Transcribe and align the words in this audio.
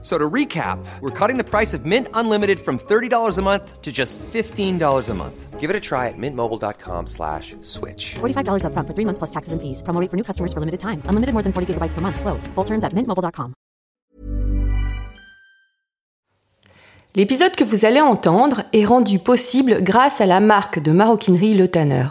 So 0.00 0.16
to 0.16 0.30
recap, 0.30 0.78
we're 1.00 1.10
cutting 1.10 1.38
the 1.38 1.44
price 1.44 1.74
of 1.74 1.84
Mint 1.84 2.06
Unlimited 2.14 2.60
from 2.60 2.78
$30 2.78 3.36
a 3.36 3.42
month 3.42 3.82
to 3.82 3.90
just 3.90 4.16
$15 4.32 5.08
a 5.08 5.14
month. 5.14 5.58
Give 5.58 5.70
it 5.70 5.74
a 5.74 5.80
try 5.80 6.06
at 6.06 6.14
mintmobile.com 6.16 7.08
slash 7.08 7.56
switch. 7.62 8.14
$45 8.20 8.62
upfront 8.62 8.86
for 8.86 8.94
three 8.94 9.04
months 9.04 9.18
plus 9.18 9.30
taxes 9.30 9.52
and 9.52 9.60
fees. 9.60 9.82
Promo 9.82 10.00
rate 10.00 10.08
for 10.08 10.16
new 10.16 10.22
customers 10.22 10.52
for 10.52 10.60
limited 10.60 10.78
time. 10.78 11.02
Unlimited 11.08 11.34
more 11.34 11.42
than 11.42 11.52
40 11.52 11.74
gigabytes 11.74 11.94
per 11.94 12.00
month. 12.00 12.20
Slows. 12.20 12.46
Full 12.54 12.64
terms 12.64 12.84
at 12.84 12.94
mintmobile.com. 12.94 13.54
L'épisode 17.16 17.56
que 17.56 17.64
vous 17.64 17.84
allez 17.84 18.00
entendre 18.00 18.62
est 18.72 18.84
rendu 18.84 19.18
possible 19.18 19.82
grâce 19.82 20.20
à 20.20 20.26
la 20.26 20.38
marque 20.38 20.78
de 20.78 20.92
maroquinerie 20.92 21.54
Le 21.54 21.66
Tanner. 21.66 22.06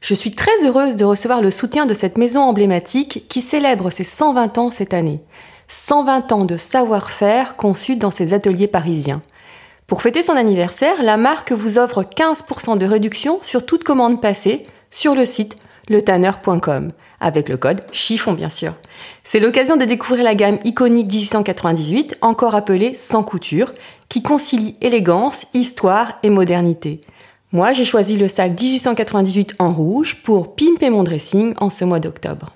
Je 0.00 0.14
suis 0.14 0.30
très 0.30 0.64
heureuse 0.64 0.96
de 0.96 1.04
recevoir 1.04 1.42
le 1.42 1.50
soutien 1.50 1.84
de 1.84 1.92
cette 1.92 2.16
maison 2.16 2.40
emblématique 2.40 3.26
qui 3.28 3.42
célèbre 3.42 3.90
ses 3.90 4.04
120 4.04 4.56
ans 4.56 4.68
cette 4.68 4.94
année. 4.94 5.20
120 5.68 6.32
ans 6.32 6.44
de 6.44 6.56
savoir-faire 6.56 7.56
conçu 7.56 7.96
dans 7.96 8.10
ses 8.10 8.32
ateliers 8.32 8.68
parisiens. 8.68 9.22
Pour 9.86 10.02
fêter 10.02 10.22
son 10.22 10.32
anniversaire, 10.32 11.02
la 11.02 11.16
marque 11.16 11.52
vous 11.52 11.78
offre 11.78 12.02
15% 12.02 12.76
de 12.78 12.86
réduction 12.86 13.38
sur 13.42 13.64
toute 13.64 13.84
commande 13.84 14.20
passée 14.20 14.64
sur 14.90 15.14
le 15.14 15.24
site 15.24 15.56
letanner.com, 15.88 16.88
avec 17.20 17.48
le 17.48 17.56
code 17.56 17.80
chiffon 17.92 18.32
bien 18.32 18.48
sûr. 18.48 18.74
C'est 19.22 19.38
l'occasion 19.38 19.76
de 19.76 19.84
découvrir 19.84 20.24
la 20.24 20.34
gamme 20.34 20.58
iconique 20.64 21.12
1898, 21.12 22.16
encore 22.20 22.56
appelée 22.56 22.94
sans 22.94 23.22
couture, 23.22 23.72
qui 24.08 24.22
concilie 24.22 24.76
élégance, 24.80 25.46
histoire 25.54 26.18
et 26.22 26.30
modernité. 26.30 27.00
Moi, 27.52 27.72
j'ai 27.72 27.84
choisi 27.84 28.16
le 28.16 28.26
sac 28.26 28.60
1898 28.60 29.54
en 29.60 29.72
rouge 29.72 30.22
pour 30.24 30.56
pimper 30.56 30.90
mon 30.90 31.04
dressing 31.04 31.54
en 31.58 31.70
ce 31.70 31.84
mois 31.84 32.00
d'octobre. 32.00 32.55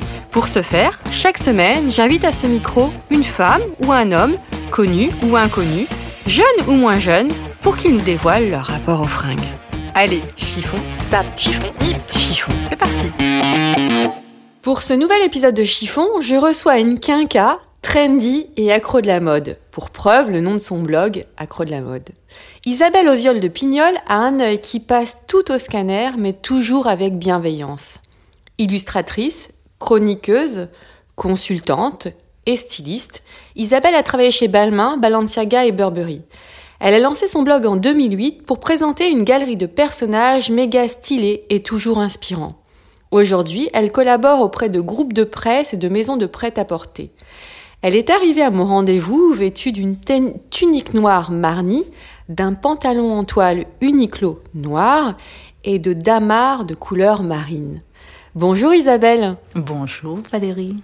Pour 0.31 0.47
ce 0.47 0.61
faire, 0.61 0.97
chaque 1.11 1.37
semaine, 1.37 1.91
j'invite 1.91 2.23
à 2.23 2.31
ce 2.31 2.47
micro 2.47 2.89
une 3.09 3.25
femme 3.25 3.61
ou 3.83 3.91
un 3.91 4.13
homme, 4.13 4.33
connu 4.71 5.09
ou 5.23 5.35
inconnu, 5.35 5.85
jeune 6.25 6.45
ou 6.69 6.71
moins 6.71 6.99
jeune, 6.99 7.27
pour 7.59 7.75
qu'ils 7.75 7.93
nous 7.93 8.01
dévoilent 8.01 8.49
leur 8.49 8.67
rapport 8.67 9.01
aux 9.01 9.09
fringues. 9.09 9.39
Allez, 9.93 10.21
chiffon, 10.37 10.77
sap, 11.09 11.25
chiffon, 11.37 11.73
nip, 11.81 11.97
chiffon, 12.13 12.53
c'est 12.69 12.77
parti 12.77 13.11
Pour 14.61 14.83
ce 14.83 14.93
nouvel 14.93 15.21
épisode 15.23 15.53
de 15.53 15.65
Chiffon, 15.65 16.07
je 16.21 16.35
reçois 16.35 16.79
une 16.79 17.01
quinca 17.01 17.59
trendy 17.81 18.47
et 18.55 18.71
accro 18.71 19.01
de 19.01 19.07
la 19.07 19.19
mode. 19.19 19.57
Pour 19.69 19.89
preuve, 19.89 20.31
le 20.31 20.39
nom 20.39 20.53
de 20.53 20.59
son 20.59 20.81
blog, 20.81 21.25
Accro 21.35 21.65
de 21.65 21.71
la 21.71 21.81
mode. 21.81 22.07
Isabelle 22.65 23.09
Oziol 23.09 23.41
de 23.41 23.49
Pignol 23.49 23.95
a 24.07 24.15
un 24.15 24.39
œil 24.39 24.61
qui 24.61 24.79
passe 24.79 25.25
tout 25.27 25.51
au 25.51 25.57
scanner, 25.57 26.11
mais 26.17 26.31
toujours 26.31 26.87
avec 26.87 27.17
bienveillance. 27.17 27.99
Illustratrice, 28.59 29.49
chroniqueuse, 29.81 30.67
consultante 31.15 32.07
et 32.45 32.55
styliste, 32.55 33.23
Isabelle 33.55 33.95
a 33.95 34.03
travaillé 34.03 34.29
chez 34.31 34.47
Balmain, 34.47 34.95
Balenciaga 34.97 35.65
et 35.65 35.71
Burberry. 35.71 36.21
Elle 36.79 36.93
a 36.93 36.99
lancé 36.99 37.27
son 37.27 37.41
blog 37.41 37.65
en 37.65 37.75
2008 37.75 38.43
pour 38.45 38.59
présenter 38.59 39.09
une 39.09 39.23
galerie 39.23 39.57
de 39.57 39.65
personnages 39.65 40.51
méga 40.51 40.87
stylés 40.87 41.45
et 41.49 41.63
toujours 41.63 41.97
inspirants. 41.97 42.61
Aujourd'hui, 43.09 43.69
elle 43.73 43.91
collabore 43.91 44.41
auprès 44.41 44.69
de 44.69 44.79
groupes 44.79 45.13
de 45.13 45.23
presse 45.23 45.73
et 45.73 45.77
de 45.77 45.89
maisons 45.89 46.15
de 46.15 46.27
prêt-à-porter. 46.27 47.11
Elle 47.81 47.95
est 47.95 48.11
arrivée 48.11 48.43
à 48.43 48.51
mon 48.51 48.65
rendez-vous 48.65 49.33
vêtue 49.33 49.71
d'une 49.71 49.97
tunique 50.51 50.93
noire 50.93 51.31
marnie, 51.31 51.85
d'un 52.29 52.53
pantalon 52.53 53.13
en 53.13 53.23
toile 53.23 53.65
Uniqlo 53.81 54.41
noir 54.53 55.17
et 55.63 55.79
de 55.79 55.93
damarres 55.93 56.65
de 56.65 56.75
couleur 56.75 57.23
marine. 57.23 57.81
Bonjour 58.35 58.73
Isabelle. 58.73 59.35
Bonjour 59.55 60.19
Valérie. 60.31 60.77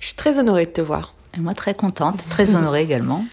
Je 0.00 0.06
suis 0.06 0.14
très 0.14 0.38
honorée 0.38 0.64
de 0.64 0.70
te 0.70 0.80
voir. 0.80 1.12
Et 1.36 1.40
moi 1.40 1.52
très 1.52 1.74
contente, 1.74 2.24
très 2.30 2.54
honorée 2.56 2.82
également. 2.82 3.24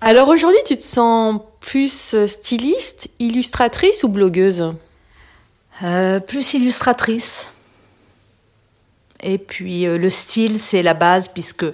Alors 0.00 0.26
aujourd'hui, 0.26 0.58
tu 0.66 0.76
te 0.76 0.82
sens 0.82 1.40
plus 1.60 2.16
styliste, 2.26 3.08
illustratrice 3.20 4.02
ou 4.02 4.08
blogueuse? 4.08 4.72
Euh, 5.84 6.18
Plus 6.18 6.54
illustratrice. 6.54 7.50
Et 9.22 9.38
puis 9.38 9.86
euh, 9.86 9.96
le 9.96 10.10
style, 10.10 10.58
c'est 10.58 10.82
la 10.82 10.94
base 10.94 11.28
puisque 11.28 11.66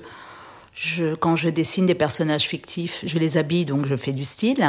je, 0.74 1.14
quand 1.14 1.36
je 1.36 1.48
dessine 1.48 1.86
des 1.86 1.94
personnages 1.94 2.46
fictifs, 2.46 3.02
je 3.06 3.18
les 3.18 3.38
habille, 3.38 3.64
donc 3.64 3.86
je 3.86 3.96
fais 3.96 4.12
du 4.12 4.24
style. 4.24 4.62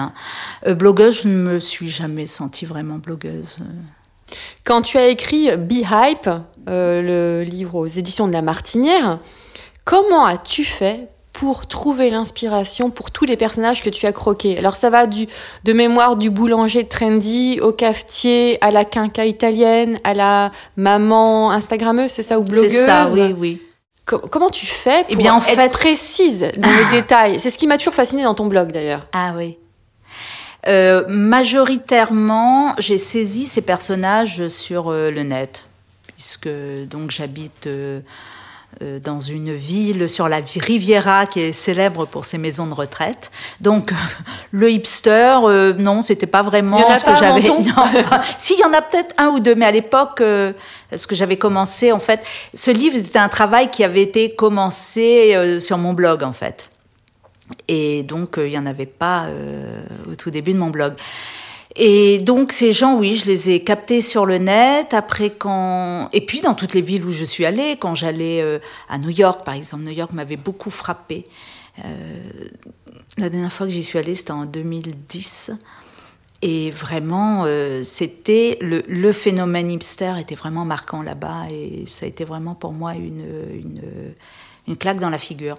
Euh, 0.66 0.73
blogueuse, 0.73 1.23
je 1.23 1.28
ne 1.28 1.35
me 1.35 1.59
suis 1.59 1.89
jamais 1.89 2.25
sentie 2.25 2.66
vraiment 2.66 2.97
blogueuse. 2.97 3.59
Quand 4.63 4.81
tu 4.81 4.97
as 4.97 5.07
écrit 5.07 5.56
Be 5.57 5.84
Hype, 5.91 6.29
euh, 6.69 7.01
le 7.41 7.44
livre 7.50 7.75
aux 7.75 7.88
éditions 7.88 8.28
de 8.28 8.34
la 8.34 8.41
Martinière, 8.41 9.19
comment 9.85 10.25
as-tu 10.25 10.63
fait 10.63 11.07
pour 11.34 11.67
trouver 11.67 12.09
l'inspiration 12.09 12.90
pour 12.90 13.12
tous 13.12 13.23
les 13.25 13.38
personnages 13.38 13.81
que 13.81 13.90
tu 13.90 14.06
as 14.06 14.12
croqués? 14.12 14.57
Alors 14.57 14.75
ça 14.75 14.90
va 14.90 15.06
du, 15.07 15.28
de 15.63 15.73
mémoire 15.73 16.16
du 16.17 16.29
boulanger 16.29 16.84
trendy 16.85 17.59
au 17.62 17.72
cafetier, 17.72 18.57
à 18.62 18.72
la 18.72 18.84
quinca 18.85 19.25
italienne, 19.25 20.00
à 20.03 20.13
la 20.13 20.51
maman 20.75 21.51
Instagrammeuse, 21.51 22.11
c'est 22.11 22.23
ça, 22.23 22.40
ou 22.40 22.44
blogueuse 22.44 22.72
C'est 22.72 22.85
ça, 22.85 23.07
oui, 23.11 23.34
oui. 23.38 23.61
comment 24.06 24.50
tu 24.50 24.66
fais 24.66 25.06
Eh 25.07 25.13
pour 25.13 25.22
bien, 25.23 25.35
en 25.35 25.40
être 25.40 25.56
fait- 25.56 25.69
précise 25.69 26.46
dans 26.57 26.67
les 26.69 26.85
détails? 27.01 27.40
C'est 27.40 27.50
ce 27.50 27.57
qui 27.57 27.67
m'a 27.67 27.78
toujours 27.78 27.94
fasciné 27.94 28.23
dans 28.23 28.34
ton 28.34 28.47
blog 28.47 28.72
d'ailleurs. 28.72 29.07
Ah 29.13 29.34
oui. 29.38 29.57
Euh, 30.68 31.06
majoritairement, 31.08 32.75
j'ai 32.78 32.97
saisi 32.97 33.46
ces 33.46 33.62
personnages 33.62 34.47
sur 34.50 34.90
euh, 34.90 35.09
le 35.09 35.24
net, 35.24 35.66
puisque 36.16 36.50
donc 36.90 37.12
j'habite 37.12 37.68
euh, 37.68 38.02
euh, 38.81 39.00
dans 39.00 39.20
une 39.20 39.52
ville 39.52 40.08
sur 40.08 40.30
la 40.30 40.40
Riviera 40.56 41.25
qui 41.25 41.42
est 41.42 41.52
célèbre 41.52 42.06
pour 42.06 42.24
ses 42.24 42.38
maisons 42.38 42.66
de 42.66 42.74
retraite. 42.74 43.30
Donc 43.59 43.92
le 44.52 44.72
hipster, 44.72 45.38
euh, 45.44 45.74
non, 45.74 46.02
c'était 46.02 46.28
pas 46.28 46.44
vraiment 46.44 46.78
Il 46.78 46.81
y 46.81 46.86
en 46.86 46.90
a 46.90 46.97
ce 46.97 47.03
pas 47.03 47.14
que 47.14 47.20
j'avais. 47.20 47.41
Si, 48.38 48.53
il 48.53 48.59
y 48.59 48.64
en 48.64 48.72
a 48.72 48.81
peut-être 48.81 49.14
un 49.18 49.30
ou 49.30 49.40
deux, 49.40 49.56
mais 49.56 49.66
à 49.66 49.72
l'époque, 49.72 50.22
euh, 50.22 50.53
parce 50.90 51.08
que 51.08 51.16
j'avais 51.16 51.36
commencé, 51.36 51.91
en 51.91 52.00
fait, 52.00 52.22
ce 52.53 52.72
livre 52.72 52.96
c'était 53.03 53.20
un 53.20 53.28
travail 53.28 53.70
qui 53.70 53.84
avait 53.84 54.03
été 54.03 54.34
commencé 54.34 55.36
euh, 55.36 55.59
sur 55.59 55.78
mon 55.78 55.91
blog, 55.91 56.24
en 56.24 56.31
fait. 56.31 56.69
Et 57.72 58.02
donc, 58.02 58.40
euh, 58.40 58.47
il 58.47 58.50
n'y 58.50 58.57
en 58.57 58.66
avait 58.66 58.88
pas 58.88 59.25
euh, 59.25 59.80
au 60.12 60.16
tout 60.16 60.31
début 60.31 60.53
de 60.53 60.57
mon 60.57 60.72
blog. 60.72 60.96
Et 61.75 62.18
donc, 62.18 62.52
ces 62.52 62.74
gens, 62.74 62.97
oui, 62.97 63.13
je 63.13 63.28
les 63.28 63.52
ai 63.52 63.63
captés 63.63 64.02
sur 64.02 64.25
le 64.25 64.40
net. 64.40 64.96
Après, 64.96 65.30
quand. 65.30 66.09
Et 66.12 66.25
puis, 66.25 66.41
dans 66.41 66.56
toutes 66.56 66.74
les 66.74 66.81
villes 66.81 67.06
où 67.06 67.12
je 67.12 67.24
suis 67.24 67.46
allée, 67.46 67.78
quand 67.79 67.94
j'allais 67.94 68.41
euh, 68.41 68.58
à 68.90 68.97
New 68.97 69.12
York, 69.12 69.46
par 69.46 69.53
exemple, 69.53 69.84
New 69.84 69.91
York 69.91 70.12
m'avait 70.13 70.35
beaucoup 70.35 70.72
frappé. 70.72 71.25
la 73.17 73.29
dernière 73.29 73.53
fois 73.53 73.67
que 73.67 73.72
j'y 73.72 73.84
suis 73.84 73.99
allée, 73.99 74.16
c'était 74.16 74.32
en 74.32 74.46
2010. 74.46 75.52
Et 76.41 76.72
vraiment, 76.72 77.46
c'était 77.84 78.58
le, 78.61 78.82
le 78.88 79.11
phénomène 79.11 79.70
hipster 79.70 80.14
était 80.20 80.35
vraiment 80.35 80.66
marquant 80.66 81.02
là-bas 81.02 81.43
et 81.52 81.85
ça 81.85 82.05
a 82.05 82.09
été 82.09 82.23
vraiment 82.23 82.55
pour 82.55 82.72
moi 82.72 82.93
une, 82.96 83.26
une 84.67 84.78
claque 84.78 84.99
dans 84.99 85.09
la 85.09 85.17
figure. 85.17 85.58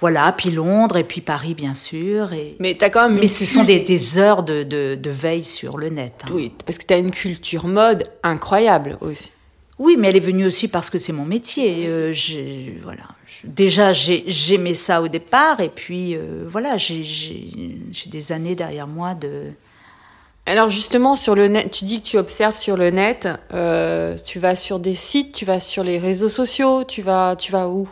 Voilà, 0.00 0.32
puis 0.36 0.50
Londres 0.50 0.96
et 0.98 1.04
puis 1.04 1.20
Paris, 1.22 1.54
bien 1.54 1.72
sûr. 1.74 2.32
Et... 2.34 2.56
Mais 2.60 2.74
t'as 2.78 2.90
quand 2.90 3.08
même. 3.08 3.18
Mais 3.18 3.26
ce 3.28 3.46
sont 3.46 3.64
des, 3.64 3.80
des 3.80 4.18
heures 4.18 4.42
de, 4.42 4.62
de, 4.62 4.94
de 4.94 5.10
veille 5.10 5.44
sur 5.44 5.78
le 5.78 5.88
net. 5.88 6.12
hein. 6.24 6.30
Oui, 6.34 6.52
parce 6.66 6.76
que 6.78 6.84
t'as 6.84 6.98
une 6.98 7.10
culture 7.12 7.66
mode 7.66 8.04
incroyable 8.22 8.98
aussi. 9.00 9.30
Oui, 9.78 9.96
mais 9.98 10.08
elle 10.08 10.16
est 10.16 10.20
venue 10.20 10.46
aussi 10.46 10.68
parce 10.68 10.88
que 10.90 10.98
c'est 10.98 11.12
mon 11.12 11.24
métier. 11.26 11.88
Euh, 11.90 12.12
voilà. 12.82 13.02
Déjà, 13.44 13.92
j'ai- 13.92 14.24
j'aimais 14.26 14.72
ça 14.74 15.02
au 15.02 15.08
départ, 15.08 15.60
et 15.60 15.68
puis 15.68 16.14
euh, 16.14 16.44
voilà, 16.48 16.76
j'ai 16.78 17.04
des 18.06 18.32
années 18.32 18.54
derrière 18.54 18.86
moi 18.86 19.14
de. 19.14 19.44
Alors 20.46 20.70
justement 20.70 21.16
sur 21.16 21.34
le 21.34 21.48
net, 21.48 21.70
tu 21.72 21.84
dis 21.84 22.00
que 22.00 22.06
tu 22.06 22.18
observes 22.18 22.54
sur 22.56 22.76
le 22.76 22.90
net, 22.90 23.28
euh, 23.52 24.16
tu 24.24 24.38
vas 24.38 24.54
sur 24.54 24.78
des 24.78 24.94
sites, 24.94 25.34
tu 25.34 25.44
vas 25.44 25.58
sur 25.60 25.82
les 25.84 25.98
réseaux 25.98 26.28
sociaux, 26.28 26.84
tu 26.84 27.02
vas, 27.02 27.34
tu 27.36 27.50
vas 27.50 27.68
où? 27.68 27.88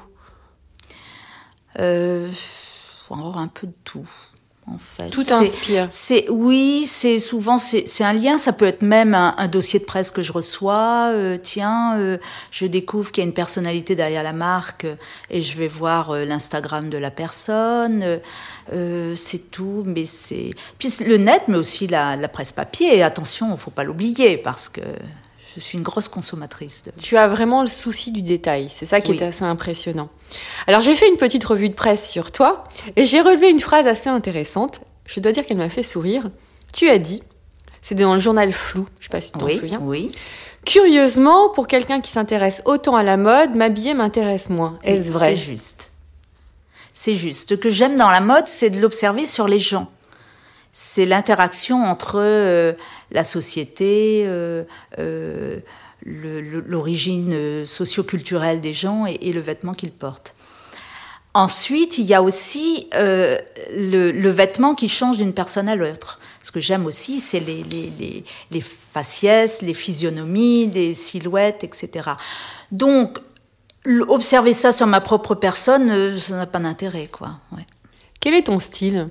Euh, 1.81 2.31
un 3.11 3.49
peu 3.49 3.67
de 3.67 3.75
tout. 3.85 4.09
En 4.67 4.79
fait. 4.79 5.11
Tout 5.11 5.27
inspire. 5.31 5.89
C'est 5.91 6.27
oui, 6.31 6.87
c'est 6.87 7.19
souvent 7.19 7.59
c'est 7.59 8.03
un 8.03 8.15
lien. 8.15 8.39
Ça 8.39 8.55
peut 8.55 8.65
être 8.65 8.81
même 8.81 9.15
un, 9.15 9.35
un 9.37 9.47
dossier 9.47 9.79
de 9.79 9.85
presse 9.85 10.11
que 10.11 10.23
je 10.23 10.33
reçois. 10.33 11.11
euh, 11.13 11.37
tiens, 11.37 11.99
euh, 11.99 12.17
je 12.51 12.65
découvre 12.65 13.13
qu'il 13.13 13.23
y 13.23 13.27
a 13.27 13.29
une 13.29 13.35
personnalité 13.35 13.95
derrière 13.95 14.23
la 14.23 14.33
marque 14.33 14.87
euh, 14.87 14.97
et 15.29 15.43
je 15.43 15.59
vais 15.59 15.69
voir 15.69 16.15
l'Instagram 16.15 16.89
de 16.89 16.97
la 16.97 17.11
personne. 17.11 18.21
c'est 19.17 19.51
tout, 19.51 19.83
mais 19.85 20.07
c'est 20.07 20.53
puis 20.79 20.91
le 21.07 21.19
net, 21.19 21.43
mais 21.49 21.59
aussi 21.59 21.87
la, 21.87 22.17
la 22.17 22.29
presse 22.29 22.53
papier. 22.53 22.97
Et 22.97 23.03
attention, 23.03 23.55
faut 23.59 23.71
pas 23.71 23.85
l'oublier 23.85 24.39
parce 24.39 24.71
que 24.71 24.81
je 25.55 25.61
suis 25.61 25.79
une 25.79 25.85
grosse 25.85 26.09
consommatrice. 26.09 26.83
De... 26.83 26.93
Tu 27.01 27.17
as 27.17 27.29
vraiment 27.29 27.63
le 27.63 27.69
souci 27.69 28.11
du 28.13 28.23
détail. 28.23 28.69
C'est 28.71 28.87
ça 28.87 29.01
qui 29.01 29.13
Oui. 29.13 29.19
est 29.19 29.23
assez 29.25 29.45
impressionnant. 29.45 30.09
Alors, 30.67 30.81
j'ai 30.83 30.97
fait 30.97 31.09
une 31.09 31.17
petite 31.17 31.45
revue 31.45 31.69
de 31.69 31.75
presse 31.75 32.09
sur 32.11 32.33
toi 32.33 32.65
et 32.97 33.05
j'ai 33.05 33.21
relevé 33.21 33.51
une 33.51 33.61
phrase 33.61 33.87
assez 33.87 34.09
intéressante. 34.09 34.81
Je 35.07 35.21
dois 35.21 35.33
dire 35.33 35.45
qu'elle 35.47 35.59
m'a 35.59 35.69
fait 35.69 35.83
sourire. 35.83 36.31
Tu 36.73 36.89
as 36.89 36.99
dit, 36.99 37.23
c'est 37.83 37.95
dans 37.95 38.15
le 38.15 38.21
journal 38.21 38.53
Flou, 38.53 38.85
je 38.99 39.05
sais 39.05 39.11
pas 39.11 39.21
si 39.21 39.33
tu 39.33 39.39
t'en 39.39 39.47
oui, 39.47 39.59
souviens. 39.59 39.81
oui. 39.83 40.11
Curieusement, 40.65 41.51
pour 41.51 41.67
quelqu'un 41.67 42.01
qui 42.01 42.11
s'intéresse 42.11 42.63
autant 42.65 42.97
à 42.97 43.03
la 43.03 43.17
mode, 43.19 43.55
m'habiller 43.55 43.93
m'intéresse 43.95 44.49
moins. 44.49 44.79
Est-ce 44.83 45.09
Oui, 45.09 45.13
vrai? 45.13 45.31
C'est 45.37 45.43
juste. 45.43 45.91
C'est 46.93 47.15
juste. 47.15 47.51
Ce 47.51 47.55
que 47.55 47.71
j'aime 47.71 47.97
dans 47.97 48.09
la 48.11 48.21
mode, 48.21 48.47
c'est 48.47 48.71
de 48.71 48.81
l'observer 48.81 49.27
sur 49.27 49.47
les 49.47 49.59
gens. 49.61 49.91
C'est 50.77 51.05
l'interaction 51.05 51.85
entre 51.85 52.17
euh, 52.17 52.73
la 53.15 53.25
société, 53.25 54.25
euh, 54.27 54.65
euh, 54.99 55.61
l'origine 56.05 57.33
euh, 57.33 57.65
socio-culturelle 57.65 58.61
des 58.61 58.73
gens 58.73 59.07
et, 59.07 59.33
le 59.33 59.41
vêtement 59.41 59.73
qu'ils 59.73 59.93
portent. 59.93 60.35
Ensuite, 61.33 61.99
il 61.99 62.05
y 62.05 62.15
a 62.15 62.23
aussi 62.23 62.89
le, 62.93 64.29
vêtement 64.29 64.75
qui 64.75 64.89
change 64.89 65.17
d'une 65.17 65.33
personne 65.33 65.69
à 65.69 65.75
l'autre. 65.75 66.21
Ce 66.43 66.53
que 66.53 66.61
j'aime 66.61 66.87
aussi, 66.87 67.19
c'est 67.19 67.41
les, 67.41 67.65
les, 67.65 68.25
les, 68.51 68.61
faciès, 68.61 69.63
les 69.63 69.75
physionomies, 69.75 70.71
les 70.73 70.95
silhouettes, 70.95 71.65
etc. 71.65 72.11
Donc, 72.71 73.19
observer 74.09 74.53
ça 74.53 74.73
sur 74.73 74.87
ma 74.87 75.01
propre 75.01 75.35
personne, 75.35 76.17
ça 76.19 76.37
n'a 76.37 76.47
pas 76.47 76.61
d'intérêt, 76.61 77.09
quoi. 77.11 77.41
Quel 78.21 78.35
est 78.35 78.45
ton 78.45 78.61
style? 78.61 79.09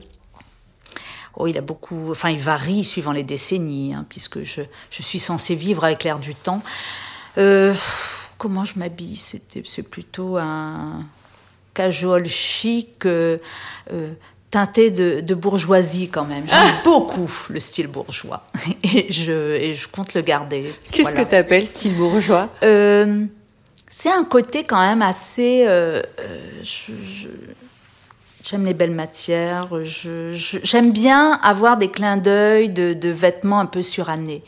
Oh, 1.35 1.47
il 1.47 1.57
a 1.57 1.62
beaucoup, 1.62 2.12
enfin, 2.12 2.30
il 2.30 2.39
varie 2.39 2.83
suivant 2.83 3.12
les 3.12 3.24
décennies, 3.24 3.94
hein, 3.95 4.06
puisque 4.07 4.44
je, 4.44 4.62
je 4.91 5.01
suis 5.01 5.19
censée 5.19 5.56
vivre 5.56 5.83
avec 5.83 6.03
l'air 6.03 6.19
du 6.19 6.35
temps. 6.35 6.62
Euh, 7.39 7.74
comment 8.38 8.63
je 8.65 8.77
m'habille? 8.77 9.15
C'est 9.18 9.81
plutôt 9.83 10.38
un 10.38 11.06
casual 11.74 12.27
chic, 12.27 13.06
euh, 13.07 13.39
euh, 13.91 14.13
teinté 14.51 14.91
de, 14.91 15.21
de 15.21 15.33
bourgeoisie 15.33 16.07
quand 16.09 16.25
même. 16.25 16.47
J'aime 16.47 16.75
beaucoup 16.83 17.27
le 17.50 17.59
style 17.59 17.88
bourgeois, 17.88 18.44
et 18.83 19.12
je, 19.12 19.53
et 19.56 19.74
je 19.74 19.88
compte 19.88 20.13
le 20.13 20.21
garder. 20.21 20.71
Qu'est-ce 20.91 21.09
Voilà. 21.09 21.25
que 21.25 21.29
tu 21.31 21.36
appelles 21.36 21.65
style 21.65 21.95
bourgeois? 21.95 22.50
C'est 22.62 24.12
un 24.12 24.24
côté 24.24 24.63
quand 24.65 24.79
même 24.79 25.01
assez. 25.01 25.65
je- 25.65 26.94
je- 27.03 27.27
J'aime 28.44 28.66
les 28.66 28.74
belles 28.74 28.92
matières. 28.92 29.69
J'aime 29.84 30.92
bien 30.92 31.40
avoir 31.42 31.78
des 31.78 31.90
clins 31.90 32.18
d'œil 32.18 32.69
de, 32.69 32.94
de 32.94 33.10
vêtements 33.10 33.62
un 33.62 33.66
peu 33.66 33.81
surannés. 33.81 34.44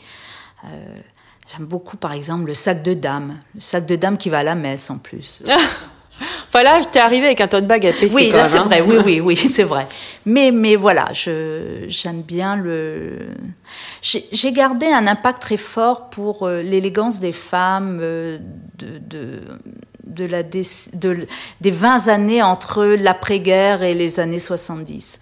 Euh, 0.64 0.96
J'aime 1.52 1.66
beaucoup, 1.66 1.96
par 1.96 2.12
exemple, 2.12 2.46
le 2.46 2.54
sac 2.54 2.82
de 2.82 2.92
dame. 2.92 3.38
Le 3.54 3.60
sac 3.60 3.86
de 3.86 3.96
dame 3.96 4.18
qui 4.18 4.30
va 4.30 4.38
à 4.38 4.42
la 4.42 4.54
messe 4.54 4.90
en 4.90 4.98
plus. 4.98 5.42
Enfin 6.56 6.64
là, 6.64 6.80
t'es 6.90 7.00
arrivé 7.00 7.26
avec 7.26 7.42
un 7.42 7.48
tote 7.48 7.66
bag 7.66 7.86
à 7.86 7.92
PC 7.92 8.14
Oui, 8.14 8.30
quand 8.30 8.38
là 8.38 8.44
c'est 8.46 8.56
hein. 8.56 8.62
vrai, 8.62 8.80
oui, 8.80 8.96
oui, 9.04 9.20
oui, 9.20 9.36
c'est 9.50 9.62
vrai. 9.62 9.86
Mais, 10.24 10.50
mais 10.52 10.74
voilà, 10.74 11.12
je, 11.12 11.84
j'aime 11.88 12.22
bien 12.22 12.56
le. 12.56 13.26
J'ai, 14.00 14.52
gardé 14.52 14.86
un 14.86 15.06
impact 15.06 15.42
très 15.42 15.58
fort 15.58 16.08
pour 16.08 16.44
euh, 16.44 16.62
l'élégance 16.62 17.20
des 17.20 17.32
femmes 17.32 17.98
euh, 18.00 18.38
de, 18.78 18.96
de, 18.96 19.40
de 20.06 20.24
la 20.24 20.42
déc- 20.42 20.98
de, 20.98 21.26
des 21.60 21.70
20 21.70 22.08
années 22.08 22.42
entre 22.42 22.86
l'après-guerre 22.86 23.82
et 23.82 23.92
les 23.92 24.18
années 24.18 24.38
70. 24.38 25.20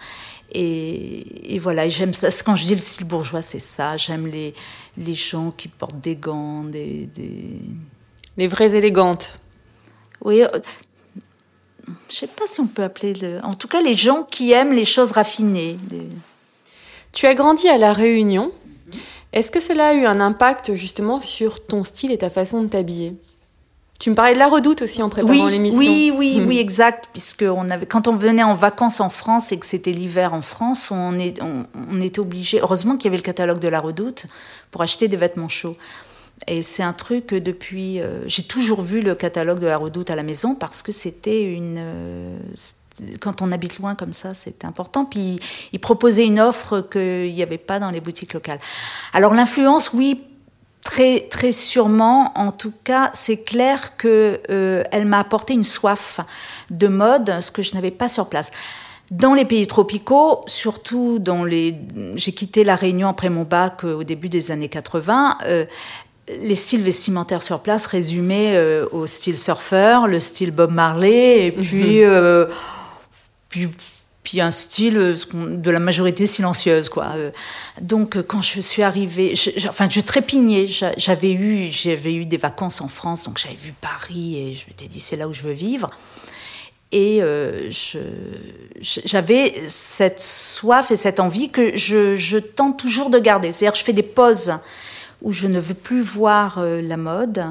Et, 0.53 1.57
et 1.57 1.59
voilà, 1.59 1.89
j'aime 1.89 2.15
ça. 2.15 2.29
Quand 2.47 2.55
je 2.55 2.67
dis 2.67 2.77
le 2.77 2.81
style 2.81 3.09
bourgeois, 3.09 3.43
c'est 3.43 3.59
ça. 3.59 3.97
J'aime 3.97 4.29
les, 4.29 4.55
les 4.97 5.15
gens 5.15 5.51
qui 5.51 5.67
portent 5.67 5.99
des 5.99 6.15
gants, 6.15 6.63
des. 6.63 7.09
des... 7.13 7.59
Les 8.37 8.47
vraies 8.47 8.77
élégantes. 8.77 9.37
Oui, 10.25 10.43
je 12.09 12.15
sais 12.17 12.27
pas 12.27 12.45
si 12.47 12.61
on 12.61 12.67
peut 12.67 12.83
appeler 12.83 13.15
le. 13.15 13.41
En 13.45 13.55
tout 13.55 13.69
cas, 13.69 13.81
les 13.81 13.95
gens 13.95 14.23
qui 14.23 14.53
aiment 14.53 14.73
les 14.73 14.85
choses 14.85 15.13
raffinées. 15.13 15.77
des- 15.89 16.09
Tu 17.13 17.27
as 17.27 17.35
grandi 17.35 17.69
à 17.69 17.79
La 17.79 17.93
Réunion. 17.93 18.53
Est-ce 19.33 19.51
que 19.51 19.61
cela 19.61 19.89
a 19.89 19.95
eu 19.95 20.05
un 20.07 20.21
impact 20.21 20.75
justement 20.75 21.21
sur 21.21 21.67
ton 21.67 21.83
style 21.85 22.13
et 22.13 22.19
ta 22.19 22.31
façon 22.31 22.63
de 22.63 22.69
t'habiller? 22.69 23.15
Tu 24.01 24.11
me 24.11 24.15
parlais 24.17 24.35
de 24.35 24.39
la 24.41 24.49
redoute 24.49 24.83
aussi 24.83 25.03
en 25.03 25.09
préparant 25.09 25.33
Oui, 25.33 25.51
l'émission. 25.51 25.79
oui, 25.79 26.13
oui, 26.17 26.39
Mhm. 26.41 26.49
oui, 26.49 26.59
exact. 26.59 27.09
Puisque 27.13 27.43
on 27.47 27.69
avait, 27.69 27.87
quand 27.87 28.09
on 28.09 28.17
venait 28.17 28.43
en 28.43 28.55
vacances 28.55 29.01
en 29.01 29.09
France 29.09 29.53
et 29.53 29.59
que 29.59 29.67
c'était 29.67 29.93
l'hiver 29.93 30.35
en 30.35 30.43
France, 30.43 30.91
on, 30.91 31.17
est, 31.19 31.41
on, 31.41 31.65
on 31.91 32.01
était 32.01 32.19
obligé. 32.19 32.61
Heureusement 32.61 32.97
qu'il 32.97 33.05
y 33.07 33.09
avait 33.09 33.17
le 33.19 33.23
catalogue 33.23 33.61
de 33.61 33.69
la 33.69 33.81
Redoute 33.81 34.27
pour 34.73 34.83
acheter 34.83 35.07
des 35.09 35.17
vêtements 35.17 35.49
chauds. 35.49 35.77
Et 36.47 36.63
c'est 36.63 36.83
un 36.83 36.93
truc 36.93 37.27
que 37.29 37.37
depuis, 37.37 38.01
euh, 38.01 38.21
j'ai 38.27 38.43
toujours 38.43 38.83
vu 38.83 39.01
le 39.01 39.15
catalogue 39.15 39.61
de 39.61 39.67
la 39.67 39.77
Redoute 39.77 40.11
à 40.11 40.17
la 40.17 40.23
maison 40.23 40.55
parce 40.55 40.83
que 40.83 40.93
c'était 40.93 41.43
une. 41.43 41.77
euh, 41.79 42.39
quand 43.21 43.43
on 43.43 43.51
habite 43.51 43.79
loin 43.79 43.95
comme 43.95 44.13
ça, 44.13 44.35
c'était 44.35 44.67
important. 44.67 45.05
Puis 45.05 45.41
ils 45.73 45.81
proposaient 45.81 46.27
une 46.27 46.39
offre 46.39 46.81
qu'il 46.81 47.33
n'y 47.35 47.43
avait 47.43 47.59
pas 47.59 47.81
dans 47.81 47.91
les 47.91 48.01
boutiques 48.01 48.35
locales. 48.35 48.61
Alors 49.13 49.35
l'influence, 49.35 49.93
oui, 49.93 50.23
Très, 50.85 51.21
très 51.31 51.53
sûrement, 51.53 52.31
en 52.39 52.53
tout 52.53 52.73
cas, 52.85 53.11
c'est 53.15 53.43
clair 53.43 53.97
que 53.97 54.39
euh, 54.51 54.85
elle 54.93 55.07
m'a 55.07 55.19
apporté 55.19 55.55
une 55.55 55.65
soif 55.65 56.21
de 56.69 56.89
mode, 56.89 57.41
ce 57.41 57.51
que 57.51 57.63
je 57.63 57.75
n'avais 57.75 57.91
pas 57.91 58.11
sur 58.11 58.29
place. 58.29 58.51
Dans 59.11 59.33
les 59.33 59.47
pays 59.47 59.67
tropicaux, 59.67 60.43
surtout 60.47 61.19
dans 61.19 61.43
les, 61.43 61.75
j'ai 62.17 62.33
quitté 62.33 62.65
la 62.65 62.77
Réunion 62.77 63.09
après 63.09 63.31
mon 63.31 63.45
bac 63.45 63.85
euh, 63.85 63.95
au 63.95 64.05
début 64.05 64.29
des 64.29 64.51
années 64.51 64.69
80. 64.69 65.39
euh, 65.47 65.65
les 66.29 66.55
styles 66.55 66.83
vestimentaires 66.83 67.43
sur 67.43 67.61
place 67.61 67.87
résumaient 67.87 68.55
euh, 68.57 68.87
au 68.93 69.07
style 69.07 69.39
surfeur, 69.39 70.07
le 70.07 70.19
style 70.19 70.51
Bob 70.53 70.71
Marley, 70.73 71.47
et 71.47 71.53
puis 71.53 72.03
euh, 72.03 72.47
puis, 73.51 73.69
puis 74.23 74.41
un 74.41 74.51
style 74.51 74.97
euh, 74.97 75.15
de 75.35 75.71
la 75.71 75.79
majorité 75.81 76.25
silencieuse, 76.27 76.89
quoi. 76.89 77.09
Donc, 77.81 78.21
quand 78.23 78.41
je 78.41 78.61
suis 78.61 78.83
arrivée, 78.83 79.35
je, 79.35 79.51
je- 79.57 79.69
enfin, 79.69 79.87
je 79.91 80.01
trépignais. 80.01 80.67
J'a- 80.67 80.95
J'avais 80.97 81.33
eu, 81.33 81.71
j'avais 81.71 82.15
eu 82.15 82.25
des 82.25 82.39
vacances 82.39 82.81
en 82.81 82.89
France, 82.89 83.25
donc 83.25 83.39
j'avais 83.39 83.57
vu 83.57 83.75
Paris 83.79 84.37
et 84.39 84.55
je 84.55 84.67
m'étais 84.67 84.89
dit 84.89 85.01
c'est 85.01 85.17
là 85.17 85.29
où 85.29 85.35
je 85.35 85.43
veux 85.43 85.53
vivre. 85.53 85.91
Et 86.93 87.19
euh, 87.23 87.69
j'avais 88.81 89.65
cette 89.69 90.21
soif 90.21 90.91
et 90.91 90.97
cette 90.97 91.19
envie 91.21 91.51
que 91.51 91.77
je, 91.77 92.15
je 92.17 92.39
tente 92.39 92.79
toujours 92.79 93.11
de 93.11 93.19
garder. 93.19 93.51
C'est-à-dire, 93.53 93.77
je 93.79 93.85
fais 93.85 93.93
des 93.93 94.03
pauses 94.05 94.53
où 95.23 95.33
je 95.33 95.47
ne 95.47 95.59
veux 95.59 95.75
plus 95.75 96.01
voir 96.03 96.59
euh, 96.59 96.81
la 96.83 96.97
mode 96.97 97.45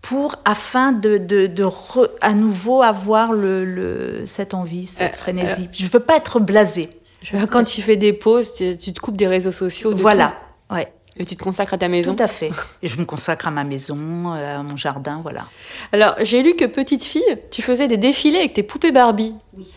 pour 0.00 0.36
afin 0.44 0.92
de, 0.92 1.18
de, 1.18 1.46
de 1.46 1.64
re- 1.64 2.08
à 2.22 2.32
nouveau 2.32 2.82
avoir 2.82 3.32
le, 3.32 3.64
le- 3.64 4.22
cette 4.24 4.54
envie, 4.54 4.86
cette 4.86 5.14
Euh, 5.14 5.16
frénésie. 5.16 5.68
je 5.72 5.86
veux 5.88 6.00
pas 6.00 6.16
être 6.16 6.40
blasée. 6.40 6.88
Je 7.22 7.36
veux 7.36 7.46
Quand 7.46 7.64
tu 7.64 7.82
fais 7.82 7.96
des 7.98 8.14
pauses, 8.14 8.54
tu, 8.54 8.78
tu 8.78 8.92
te 8.94 9.00
coupes 9.00 9.16
des 9.18 9.28
réseaux 9.28 9.52
sociaux. 9.52 9.92
de 9.92 10.00
voilà, 10.00 10.32
ouais, 10.70 10.90
et 11.16 11.24
tu 11.24 11.36
te 11.36 11.42
consacres 11.42 11.74
à 11.74 11.78
ta 11.78 11.88
maison. 11.88 12.14
tout 12.14 12.22
à 12.22 12.28
fait. 12.28 12.50
Et 12.82 12.88
je 12.88 12.96
me 12.96 13.04
consacre 13.04 13.48
à 13.48 13.50
ma 13.50 13.64
maison, 13.64 13.98
euh, 14.34 14.60
à 14.60 14.62
mon 14.62 14.76
jardin, 14.76 15.20
voilà. 15.22 15.46
Alors, 15.92 16.14
j'ai 16.20 16.42
lu 16.42 16.54
que 16.54 16.64
petite 16.64 17.04
fille, 17.04 17.38
tu 17.50 17.62
faisais 17.62 17.88
des 17.88 17.96
défilés 17.96 18.38
avec 18.38 18.54
tes 18.54 18.62
poupées 18.62 18.92
Barbie. 18.92 19.34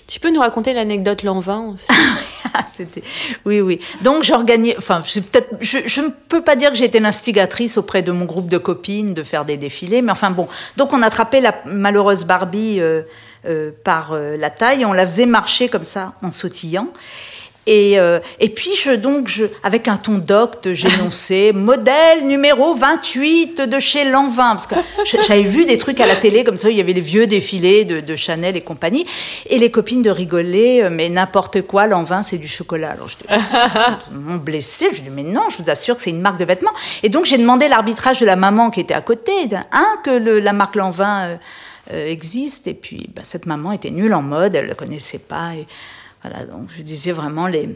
Tu 0.08 0.20
peux 0.20 0.32
nous 0.32 0.40
raconter 0.40 0.74
l'anecdote 0.74 1.24
Lanvin 1.24 1.74
aussi 1.74 1.88
Ah, 2.54 2.66
C'était, 2.68 3.02
oui, 3.46 3.62
oui. 3.62 3.80
Donc 4.02 4.24
j'organisais, 4.24 4.78
enfin, 4.78 5.02
je, 5.04 5.20
peut-être, 5.20 5.50
je, 5.60 5.80
je 5.86 6.02
ne 6.02 6.10
peux 6.10 6.44
pas 6.44 6.56
dire 6.56 6.70
que 6.70 6.78
j'étais 6.78 7.00
l'instigatrice 7.00 7.78
auprès 7.78 8.04
de 8.04 8.12
mon 8.12 8.26
groupe 8.26 8.48
de 8.48 8.60
copines 8.60 9.16
de 9.16 9.24
faire 9.24 9.44
des 9.44 9.58
défilés, 9.58 10.04
mais 10.04 10.12
enfin 10.12 10.30
bon. 10.30 10.48
Donc 10.78 10.94
on 10.94 11.02
attrapait 11.02 11.42
la 11.42 11.56
malheureuse 11.66 12.26
Barbie 12.26 12.80
euh, 12.80 13.02
euh, 13.46 13.72
par 13.84 14.14
euh, 14.14 14.38
la 14.38 14.50
taille, 14.50 14.86
on 14.86 14.94
la 14.94 15.06
faisait 15.06 15.26
marcher 15.26 15.68
comme 15.68 15.84
ça 15.84 16.14
en 16.22 16.32
sautillant. 16.32 16.88
Et, 17.66 17.98
euh, 17.98 18.20
et 18.42 18.50
puis, 18.50 18.72
je, 18.78 18.92
donc, 18.92 19.28
je, 19.30 19.46
avec 19.64 19.88
un 19.88 19.96
ton 19.98 20.18
docte, 20.18 20.74
j'énonçais 20.74 21.52
modèle 21.56 22.28
numéro 22.28 22.74
28 22.74 23.62
de 23.62 23.80
chez 23.80 24.04
Lanvin. 24.10 24.56
Parce 24.58 24.68
que 24.68 24.76
j'avais 25.28 25.44
vu 25.44 25.64
des 25.66 25.78
trucs 25.78 26.02
à 26.02 26.06
la 26.06 26.18
télé, 26.18 26.44
comme 26.44 26.58
ça, 26.58 26.70
il 26.70 26.76
y 26.76 26.82
avait 26.82 26.94
des 26.94 27.00
vieux 27.02 27.26
défilés 27.26 27.86
de, 27.86 28.02
de 28.02 28.16
Chanel 28.18 28.58
et 28.58 28.62
compagnie. 28.62 29.06
Et 29.50 29.60
les 29.60 29.72
copines 29.72 30.02
de 30.02 30.10
rigoler, 30.10 30.82
euh, 30.84 30.90
mais 30.92 31.08
n'importe 31.10 31.62
quoi, 31.62 31.88
Lanvin, 31.88 32.22
c'est 32.22 32.38
du 32.38 32.48
chocolat. 32.50 32.92
Alors, 32.92 33.08
je 33.08 33.16
m'ont 34.14 34.36
blessé. 34.36 34.88
Je 34.94 35.02
dis, 35.02 35.10
mais 35.10 35.24
non, 35.24 35.44
je 35.50 35.64
vous 35.64 35.70
assure 35.70 35.96
que 35.96 36.02
c'est 36.02 36.10
une 36.10 36.22
marque 36.22 36.38
de 36.40 36.46
vêtements. 36.46 36.74
Et 37.02 37.10
donc, 37.10 37.24
j'ai 37.26 37.38
demandé 37.38 37.70
l'arbitrage 37.70 38.20
de 38.20 38.26
la 38.26 38.36
maman 38.36 38.72
qui 38.72 38.82
était 38.82 38.94
à 38.94 39.02
côté. 39.02 39.32
Un, 39.72 39.86
que 40.04 40.12
le- 40.12 40.40
la 40.40 40.52
marque 40.54 40.76
Lanvin. 40.76 41.28
euh, 41.28 41.36
euh, 41.92 42.06
existe. 42.06 42.68
Et 42.68 42.74
puis, 42.74 43.10
bah, 43.14 43.24
cette 43.26 43.46
maman 43.46 43.74
était 43.74 43.90
nulle 43.90 44.14
en 44.14 44.22
mode, 44.22 44.56
elle 44.56 44.64
ne 44.64 44.70
le 44.70 44.76
connaissait 44.76 45.18
pas. 45.18 45.52
Et 45.54 45.68
voilà, 46.24 46.46
donc 46.46 46.70
je 46.76 46.82
disais 46.82 47.12
vraiment 47.12 47.48
les, 47.48 47.70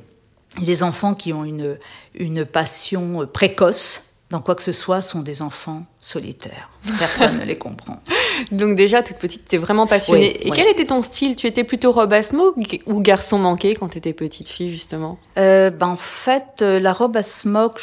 les 0.62 0.84
enfants 0.84 1.14
qui 1.14 1.34
ont 1.34 1.44
une, 1.44 1.78
une 2.16 2.46
passion 2.46 3.22
euh, 3.22 3.26
précoce 3.26 4.04
dans 4.30 4.42
quoi 4.42 4.56
que 4.56 4.62
ce 4.62 4.74
soit 4.74 5.02
sont 5.02 5.22
des 5.22 5.42
enfants 5.42 5.86
solitaires. 6.02 6.70
Personne 7.00 7.38
ne 7.40 7.46
les 7.46 7.58
comprend. 7.58 8.02
Donc 8.52 8.76
déjà, 8.76 9.02
toute 9.02 9.16
petite, 9.18 9.48
tu 9.48 9.56
es 9.56 9.58
vraiment 9.58 9.88
passionnée. 9.88 10.34
Oui, 10.36 10.42
Et 10.48 10.52
oui. 10.52 10.58
quel 10.58 10.68
était 10.68 10.84
ton 10.86 11.02
style? 11.02 11.38
Tu 11.38 11.48
étais 11.48 11.64
plutôt 11.64 11.94
robe 11.94 12.12
à 12.12 12.22
smoke 12.22 12.60
ou 12.88 13.00
garçon 13.00 13.40
manqué 13.40 13.74
quand 13.76 13.88
tu 13.88 13.98
étais 14.00 14.12
petite 14.12 14.50
fille, 14.50 14.70
justement? 14.70 15.18
Euh, 15.38 15.70
ben, 15.70 15.88
en 15.88 15.96
fait, 15.96 16.62
euh, 16.62 16.78
la 16.82 16.92
robe 16.92 17.16
à 17.16 17.24
smoke, 17.24 17.80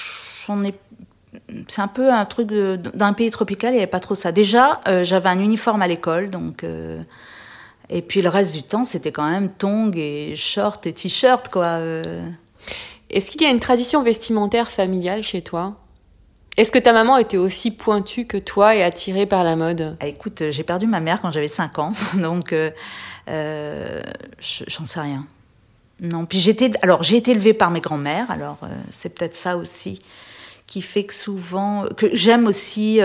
j'en 0.46 0.62
ai. 0.64 0.74
C'est 1.66 1.80
un 1.80 1.88
peu 1.88 2.12
un 2.12 2.26
truc 2.26 2.48
d'un 2.48 3.14
pays 3.14 3.30
tropical, 3.30 3.70
il 3.72 3.76
n'y 3.76 3.82
avait 3.82 3.86
pas 3.90 4.00
trop 4.00 4.14
ça. 4.14 4.30
Déjà, 4.30 4.82
euh, 4.86 5.02
j'avais 5.02 5.30
un 5.30 5.40
uniforme 5.40 5.80
à 5.80 5.86
l'école, 5.88 6.28
donc. 6.28 6.62
euh, 6.62 7.00
et 7.94 8.02
puis 8.02 8.22
le 8.22 8.28
reste 8.28 8.54
du 8.56 8.64
temps, 8.64 8.82
c'était 8.82 9.12
quand 9.12 9.30
même 9.30 9.48
tongs 9.50 9.92
et 9.94 10.34
shorts 10.34 10.80
et 10.84 10.92
t-shirts, 10.92 11.48
quoi. 11.48 11.66
euh. 11.78 12.02
Est-ce 13.08 13.30
qu'il 13.30 13.42
y 13.42 13.44
a 13.46 13.50
une 13.50 13.60
tradition 13.60 14.02
vestimentaire 14.02 14.68
familiale 14.70 15.22
chez 15.22 15.42
toi? 15.42 15.76
Est-ce 16.56 16.72
que 16.72 16.78
ta 16.80 16.92
maman 16.92 17.18
était 17.18 17.36
aussi 17.36 17.70
pointue 17.70 18.26
que 18.26 18.36
toi 18.36 18.74
et 18.74 18.82
attirée 18.82 19.26
par 19.26 19.44
la 19.44 19.54
mode? 19.54 19.96
Ah, 20.00 20.08
écoute, 20.08 20.42
euh, 20.42 20.50
j'ai 20.50 20.64
perdu 20.64 20.88
ma 20.88 20.98
mère 20.98 21.20
quand 21.20 21.30
j'avais 21.30 21.46
5 21.48 21.78
ans, 21.78 21.92
donc 22.14 22.52
euh, 22.52 22.72
euh, 23.30 24.02
je- 24.40 24.64
j'en 24.66 24.86
sais 24.86 25.00
rien. 25.00 25.24
Non, 26.00 26.26
puis 26.26 26.40
j'étais, 26.40 26.72
alors 26.82 27.04
j'ai 27.04 27.16
été 27.16 27.30
élevée 27.30 27.54
par 27.54 27.70
mes 27.70 27.80
grands-mères, 27.80 28.28
alors 28.28 28.58
c'est 28.90 29.14
peut-être 29.16 29.36
ça 29.36 29.56
aussi 29.56 30.00
qui 30.66 30.82
fait 30.82 31.04
que 31.04 31.14
souvent, 31.14 31.84
que 31.96 32.16
j'aime 32.16 32.48
aussi 32.48 32.98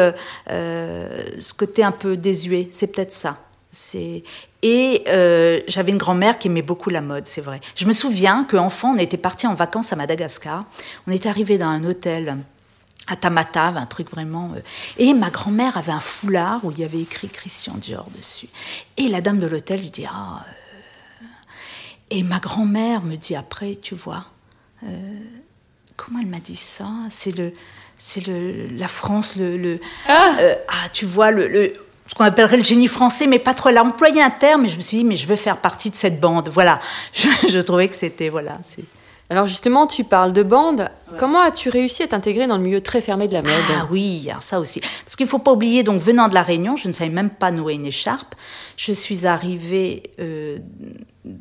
ce 0.48 1.54
côté 1.56 1.84
un 1.84 1.92
peu 1.92 2.18
désuet, 2.18 2.70
c'est 2.72 2.88
peut-être 2.92 3.12
ça. 3.14 3.38
C'est 3.72 4.24
et 4.64 5.04
euh, 5.08 5.62
j'avais 5.68 5.92
une 5.92 5.98
grand-mère 6.00 6.40
qui 6.40 6.48
aimait 6.48 6.62
beaucoup 6.64 6.90
la 6.90 7.02
mode, 7.02 7.28
c'est 7.28 7.42
vrai. 7.42 7.62
Je 7.76 7.86
me 7.86 7.94
souviens 7.94 8.44
qu'enfant, 8.50 8.94
on 8.96 8.98
était 8.98 9.18
parti 9.18 9.46
en 9.48 9.54
vacances 9.54 9.94
à 9.94 9.96
Madagascar. 9.96 10.66
On 11.08 11.12
est 11.12 11.26
arrivé 11.28 11.58
dans 11.60 11.68
un 11.68 11.84
hôtel 11.84 12.38
à 13.08 13.16
Tamatave, 13.16 13.78
un 13.78 13.86
truc 13.86 14.10
vraiment. 14.10 14.52
euh, 14.56 14.62
Et 14.98 15.14
ma 15.14 15.30
grand-mère 15.30 15.78
avait 15.78 15.92
un 15.92 16.00
foulard 16.00 16.66
où 16.66 16.72
il 16.72 16.80
y 16.80 16.84
avait 16.84 17.00
écrit 17.02 17.30
Christian 17.30 17.76
Dior 17.76 18.08
dessus. 18.18 18.48
Et 18.98 19.08
la 19.08 19.22
dame 19.22 19.40
de 19.40 19.46
l'hôtel 19.48 19.82
lui 19.82 19.92
dit 19.92 20.06
Ah. 20.12 20.44
euh. 20.48 21.26
Et 22.12 22.24
ma 22.24 22.40
grand-mère 22.40 23.04
me 23.04 23.16
dit 23.18 23.36
après, 23.36 23.78
tu 23.80 23.94
vois, 23.94 24.26
comment 25.96 26.20
elle 26.20 26.26
m'a 26.28 26.40
dit 26.40 26.56
ça? 26.56 26.90
C'est 27.12 27.38
le, 27.38 27.54
c'est 27.98 28.26
le, 28.26 28.66
la 28.68 28.88
France, 28.88 29.36
le, 29.36 29.58
le- 29.58 29.80
euh, 30.10 30.56
ah, 30.70 30.90
tu 30.92 31.06
vois 31.06 31.30
le, 31.30 31.48
le- 31.48 31.74
ce 32.10 32.16
qu'on 32.16 32.24
appellerait 32.24 32.58
le 32.58 32.64
génie 32.64 32.88
français, 32.88 33.28
mais 33.28 33.38
pas 33.38 33.54
trop. 33.54 33.70
Elle 33.70 33.78
a 33.78 33.84
employé 33.84 34.22
un 34.22 34.32
terme, 34.32 34.66
et 34.66 34.70
je 34.70 34.76
me 34.76 34.82
suis 34.82 34.98
dit, 34.98 35.04
mais 35.04 35.16
je 35.16 35.28
veux 35.28 35.36
faire 35.36 35.58
partie 35.58 35.92
de 35.92 35.96
cette 35.96 36.20
bande. 36.20 36.50
Voilà, 36.50 36.80
je, 37.14 37.28
je 37.48 37.60
trouvais 37.60 37.88
que 37.88 37.96
c'était 37.96 38.30
voilà. 38.30 38.58
Alors 39.30 39.46
justement, 39.46 39.86
tu 39.86 40.04
parles 40.04 40.34
de 40.34 40.42
bande. 40.42 40.90
Comment 41.20 41.40
as-tu 41.42 41.70
réussi 41.70 42.02
à 42.02 42.08
t'intégrer 42.08 42.48
dans 42.48 42.58
le 42.58 42.64
milieu 42.64 42.82
très 42.82 43.00
fermé 43.00 43.28
de 43.28 43.34
la 43.34 43.44
mode 43.44 43.52
Ah 43.78 43.88
oui, 43.92 44.26
alors 44.28 44.42
ça 44.42 44.60
aussi. 44.60 44.82
Parce 45.06 45.16
qu'il 45.16 45.28
ne 45.28 45.30
faut 45.30 45.38
pas 45.38 45.52
oublier, 45.52 45.84
donc 45.84 46.02
venant 46.02 46.28
de 46.28 46.34
La 46.34 46.42
Réunion, 46.42 46.76
je 46.76 46.88
ne 46.88 46.94
savais 46.94 47.12
même 47.12 47.30
pas 47.30 47.52
nouer 47.52 47.76
une 47.76 47.86
écharpe. 47.86 48.34
Je 48.76 48.92
suis 48.92 49.28
arrivée, 49.28 50.02
euh, 50.20 50.58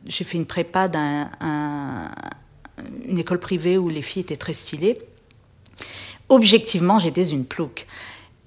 j'ai 0.04 0.24
fait 0.24 0.36
une 0.36 0.44
prépa 0.44 0.88
dans 0.88 1.28
une 3.08 3.18
école 3.18 3.40
privée 3.40 3.78
où 3.78 3.88
les 3.88 4.02
filles 4.02 4.22
étaient 4.22 4.36
très 4.36 4.52
stylées. 4.52 4.98
Objectivement, 6.28 6.98
j'étais 6.98 7.24
une 7.24 7.46
plouc. 7.46 7.86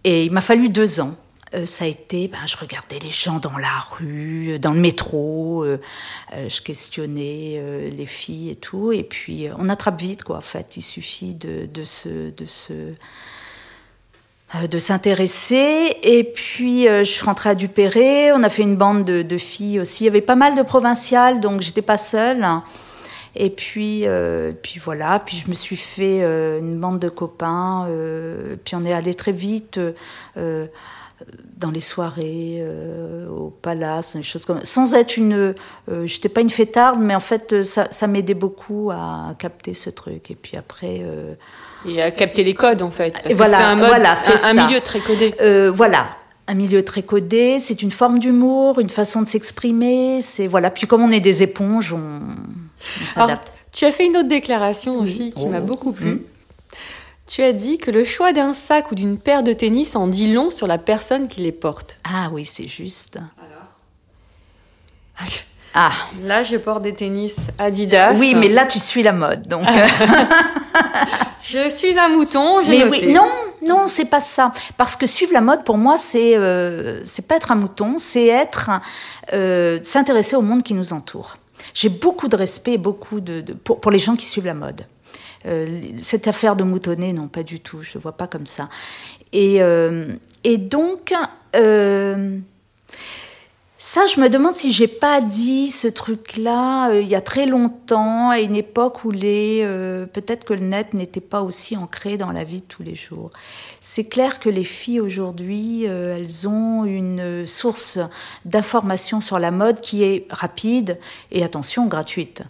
Et 0.03 0.25
il 0.25 0.31
m'a 0.31 0.41
fallu 0.41 0.69
deux 0.69 0.99
ans. 0.99 1.15
Euh, 1.53 1.65
ça 1.65 1.83
a 1.83 1.87
été, 1.87 2.29
ben, 2.29 2.45
je 2.45 2.55
regardais 2.55 2.99
les 2.99 3.09
gens 3.09 3.39
dans 3.39 3.57
la 3.57 3.77
rue, 3.91 4.57
dans 4.59 4.71
le 4.71 4.79
métro, 4.79 5.63
euh, 5.65 5.81
euh, 6.33 6.47
je 6.47 6.61
questionnais 6.61 7.55
euh, 7.57 7.89
les 7.89 8.05
filles 8.05 8.51
et 8.51 8.55
tout, 8.55 8.93
et 8.93 9.03
puis 9.03 9.47
euh, 9.47 9.53
on 9.57 9.67
attrape 9.67 9.99
vite 9.99 10.23
quoi. 10.23 10.37
En 10.37 10.41
fait, 10.41 10.77
il 10.77 10.81
suffit 10.81 11.35
de, 11.35 11.67
se, 11.83 12.29
de 12.29 12.45
se, 12.45 12.93
euh, 14.55 14.67
de 14.69 14.79
s'intéresser. 14.79 15.97
Et 16.03 16.23
puis 16.23 16.87
euh, 16.87 17.03
je 17.03 17.11
suis 17.11 17.25
rentrée 17.25 17.49
à 17.49 17.55
Dupéré, 17.55 18.31
on 18.31 18.43
a 18.43 18.49
fait 18.49 18.63
une 18.63 18.77
bande 18.77 19.03
de, 19.03 19.37
filles 19.37 19.81
aussi. 19.81 20.05
Il 20.05 20.07
y 20.07 20.09
avait 20.09 20.21
pas 20.21 20.35
mal 20.35 20.55
de 20.55 20.61
provinciales, 20.61 21.41
donc 21.41 21.59
j'étais 21.59 21.81
pas 21.81 21.97
seule. 21.97 22.47
Et 23.35 23.49
puis, 23.49 24.07
euh, 24.07 24.51
puis 24.61 24.79
voilà, 24.83 25.19
puis 25.19 25.37
je 25.37 25.49
me 25.49 25.53
suis 25.53 25.77
fait 25.77 26.21
euh, 26.21 26.59
une 26.59 26.79
bande 26.79 26.99
de 26.99 27.07
copains, 27.07 27.85
euh, 27.87 28.57
puis 28.63 28.75
on 28.75 28.83
est 28.83 28.91
allé 28.91 29.13
très 29.13 29.31
vite 29.31 29.79
euh, 30.37 30.67
dans 31.57 31.71
les 31.71 31.79
soirées, 31.79 32.57
euh, 32.59 33.27
au 33.29 33.49
palace, 33.49 34.15
des 34.15 34.23
choses 34.23 34.45
comme 34.45 34.63
Sans 34.63 34.93
être 34.95 35.17
une. 35.17 35.53
Euh, 35.89 36.05
J'étais 36.05 36.29
pas 36.29 36.41
une 36.41 36.49
fêtarde, 36.49 36.99
mais 37.01 37.13
en 37.15 37.19
fait, 37.19 37.63
ça, 37.63 37.87
ça 37.91 38.07
m'aidait 38.07 38.33
beaucoup 38.33 38.89
à 38.91 39.35
capter 39.37 39.73
ce 39.73 39.89
truc. 39.89 40.31
Et 40.31 40.35
puis 40.35 40.57
après. 40.57 41.01
euh, 41.03 41.33
Et 41.87 42.01
à 42.01 42.11
capter 42.11 42.43
les 42.43 42.53
codes, 42.53 42.81
en 42.81 42.91
fait. 42.91 43.13
Parce 43.13 43.25
Et 43.27 43.29
que 43.29 43.35
voilà, 43.35 43.57
c'est 43.57 43.63
un, 43.63 43.75
mode, 43.75 43.87
voilà, 43.87 44.15
c'est 44.15 44.43
un, 44.43 44.53
milieu 44.53 44.79
très 44.79 44.99
codé. 44.99 45.33
euh, 45.41 45.71
voilà. 45.73 46.07
Un 46.47 46.53
milieu 46.55 46.83
très 46.83 47.03
codé, 47.03 47.59
c'est 47.59 47.81
une 47.81 47.91
forme 47.91 48.19
d'humour, 48.19 48.79
une 48.79 48.89
façon 48.89 49.21
de 49.21 49.27
s'exprimer. 49.27 50.21
C'est 50.21 50.47
voilà. 50.47 50.69
Puis 50.71 50.87
comme 50.87 51.01
on 51.03 51.11
est 51.11 51.19
des 51.19 51.43
éponges, 51.43 51.93
on, 51.93 51.97
on 51.99 53.15
Alors, 53.15 53.29
s'adapte. 53.29 53.53
tu 53.71 53.85
as 53.85 53.91
fait 53.91 54.05
une 54.07 54.17
autre 54.17 54.27
déclaration 54.27 54.99
aussi 54.99 55.31
qui 55.31 55.43
Oh. 55.45 55.49
m'a 55.49 55.61
beaucoup 55.61 55.91
plu. 55.93 56.13
Mm. 56.15 56.19
Tu 57.33 57.41
as 57.43 57.53
dit 57.53 57.77
que 57.77 57.91
le 57.91 58.03
choix 58.03 58.33
d'un 58.33 58.53
sac 58.53 58.91
ou 58.91 58.95
d'une 58.95 59.17
paire 59.17 59.41
de 59.43 59.53
tennis 59.53 59.95
en 59.95 60.07
dit 60.07 60.33
long 60.33 60.51
sur 60.51 60.67
la 60.67 60.77
personne 60.77 61.27
qui 61.29 61.39
les 61.41 61.51
porte. 61.53 61.99
Ah 62.03 62.29
oui, 62.33 62.43
c'est 62.45 62.67
juste. 62.67 63.17
Ah 65.73 65.91
Là, 66.23 66.43
je 66.43 66.57
porte 66.57 66.81
des 66.81 66.93
tennis 66.93 67.37
Adidas. 67.57 68.15
oui, 68.17 68.35
mais 68.35 68.49
là 68.49 68.65
tu 68.65 68.77
suis 68.77 69.03
la 69.03 69.13
mode, 69.13 69.47
donc. 69.47 69.65
euh, 69.69 69.87
Je 71.43 71.69
suis 71.69 71.97
un 71.97 72.09
mouton, 72.09 72.61
j'ai 72.65 72.77
noté. 72.83 73.07
oui, 73.07 73.13
non, 73.13 73.27
non, 73.65 73.87
c'est 73.87 74.03
pas 74.05 74.19
ça. 74.19 74.51
Parce 74.75 74.97
que 74.97 75.07
suivre 75.07 75.31
la 75.31 75.39
mode, 75.39 75.63
pour 75.63 75.77
moi, 75.77 75.97
c'est 75.97 76.35
euh, 76.35 76.99
c'est 77.05 77.25
pas 77.25 77.37
être 77.37 77.51
un 77.51 77.55
mouton, 77.55 77.95
c'est 77.99 78.25
être 78.27 78.69
euh, 79.31 79.79
s'intéresser 79.81 80.35
au 80.35 80.41
monde 80.41 80.61
qui 80.61 80.73
nous 80.73 80.91
entoure. 80.91 81.37
J'ai 81.73 81.87
beaucoup 81.89 82.27
de 82.27 82.35
respect, 82.35 82.77
beaucoup 82.77 83.21
de, 83.21 83.39
de- 83.39 83.53
pour, 83.53 83.79
pour 83.79 83.91
les 83.91 83.99
gens 83.99 84.17
qui 84.17 84.25
suivent 84.25 84.45
la 84.47 84.53
mode. 84.53 84.81
Euh, 85.45 85.81
cette 85.99 86.27
affaire 86.27 86.55
de 86.55 86.63
moutonner, 86.63 87.13
non, 87.13 87.27
pas 87.27 87.43
du 87.43 87.59
tout. 87.59 87.81
Je 87.81 87.97
ne 87.97 88.01
vois 88.01 88.13
pas 88.13 88.27
comme 88.27 88.45
ça. 88.45 88.69
Et, 89.33 89.61
euh, 89.61 90.07
donc. 90.45 91.13
euh, 91.55 92.37
ça, 93.83 94.05
je 94.05 94.21
me 94.21 94.29
demande 94.29 94.53
si 94.53 94.71
j'ai 94.71 94.87
pas 94.87 95.21
dit 95.21 95.71
ce 95.71 95.87
truc-là 95.87 96.93
il 96.93 97.07
y 97.07 97.15
a 97.15 97.21
très 97.21 97.47
longtemps, 97.47 98.29
à 98.29 98.39
une 98.39 98.55
époque 98.55 99.03
où 99.05 99.09
les 99.09 99.67
peut-être 100.13 100.45
que 100.45 100.53
le 100.53 100.61
net 100.61 100.93
n'était 100.93 101.19
pas 101.19 101.41
aussi 101.41 101.75
ancré 101.75 102.15
dans 102.15 102.31
la 102.31 102.43
vie 102.43 102.61
de 102.61 102.65
tous 102.67 102.83
les 102.83 102.93
jours. 102.93 103.31
C'est 103.79 104.03
clair 104.03 104.39
que 104.39 104.49
les 104.49 104.65
filles 104.65 104.99
aujourd'hui, 104.99 105.85
elles 105.85 106.47
ont 106.47 106.85
une 106.85 107.47
source 107.47 107.97
d'information 108.45 109.19
sur 109.19 109.39
la 109.39 109.49
mode 109.49 109.81
qui 109.81 110.03
est 110.03 110.27
rapide 110.29 110.99
et 111.31 111.43
attention 111.43 111.87
gratuite, 111.87 112.43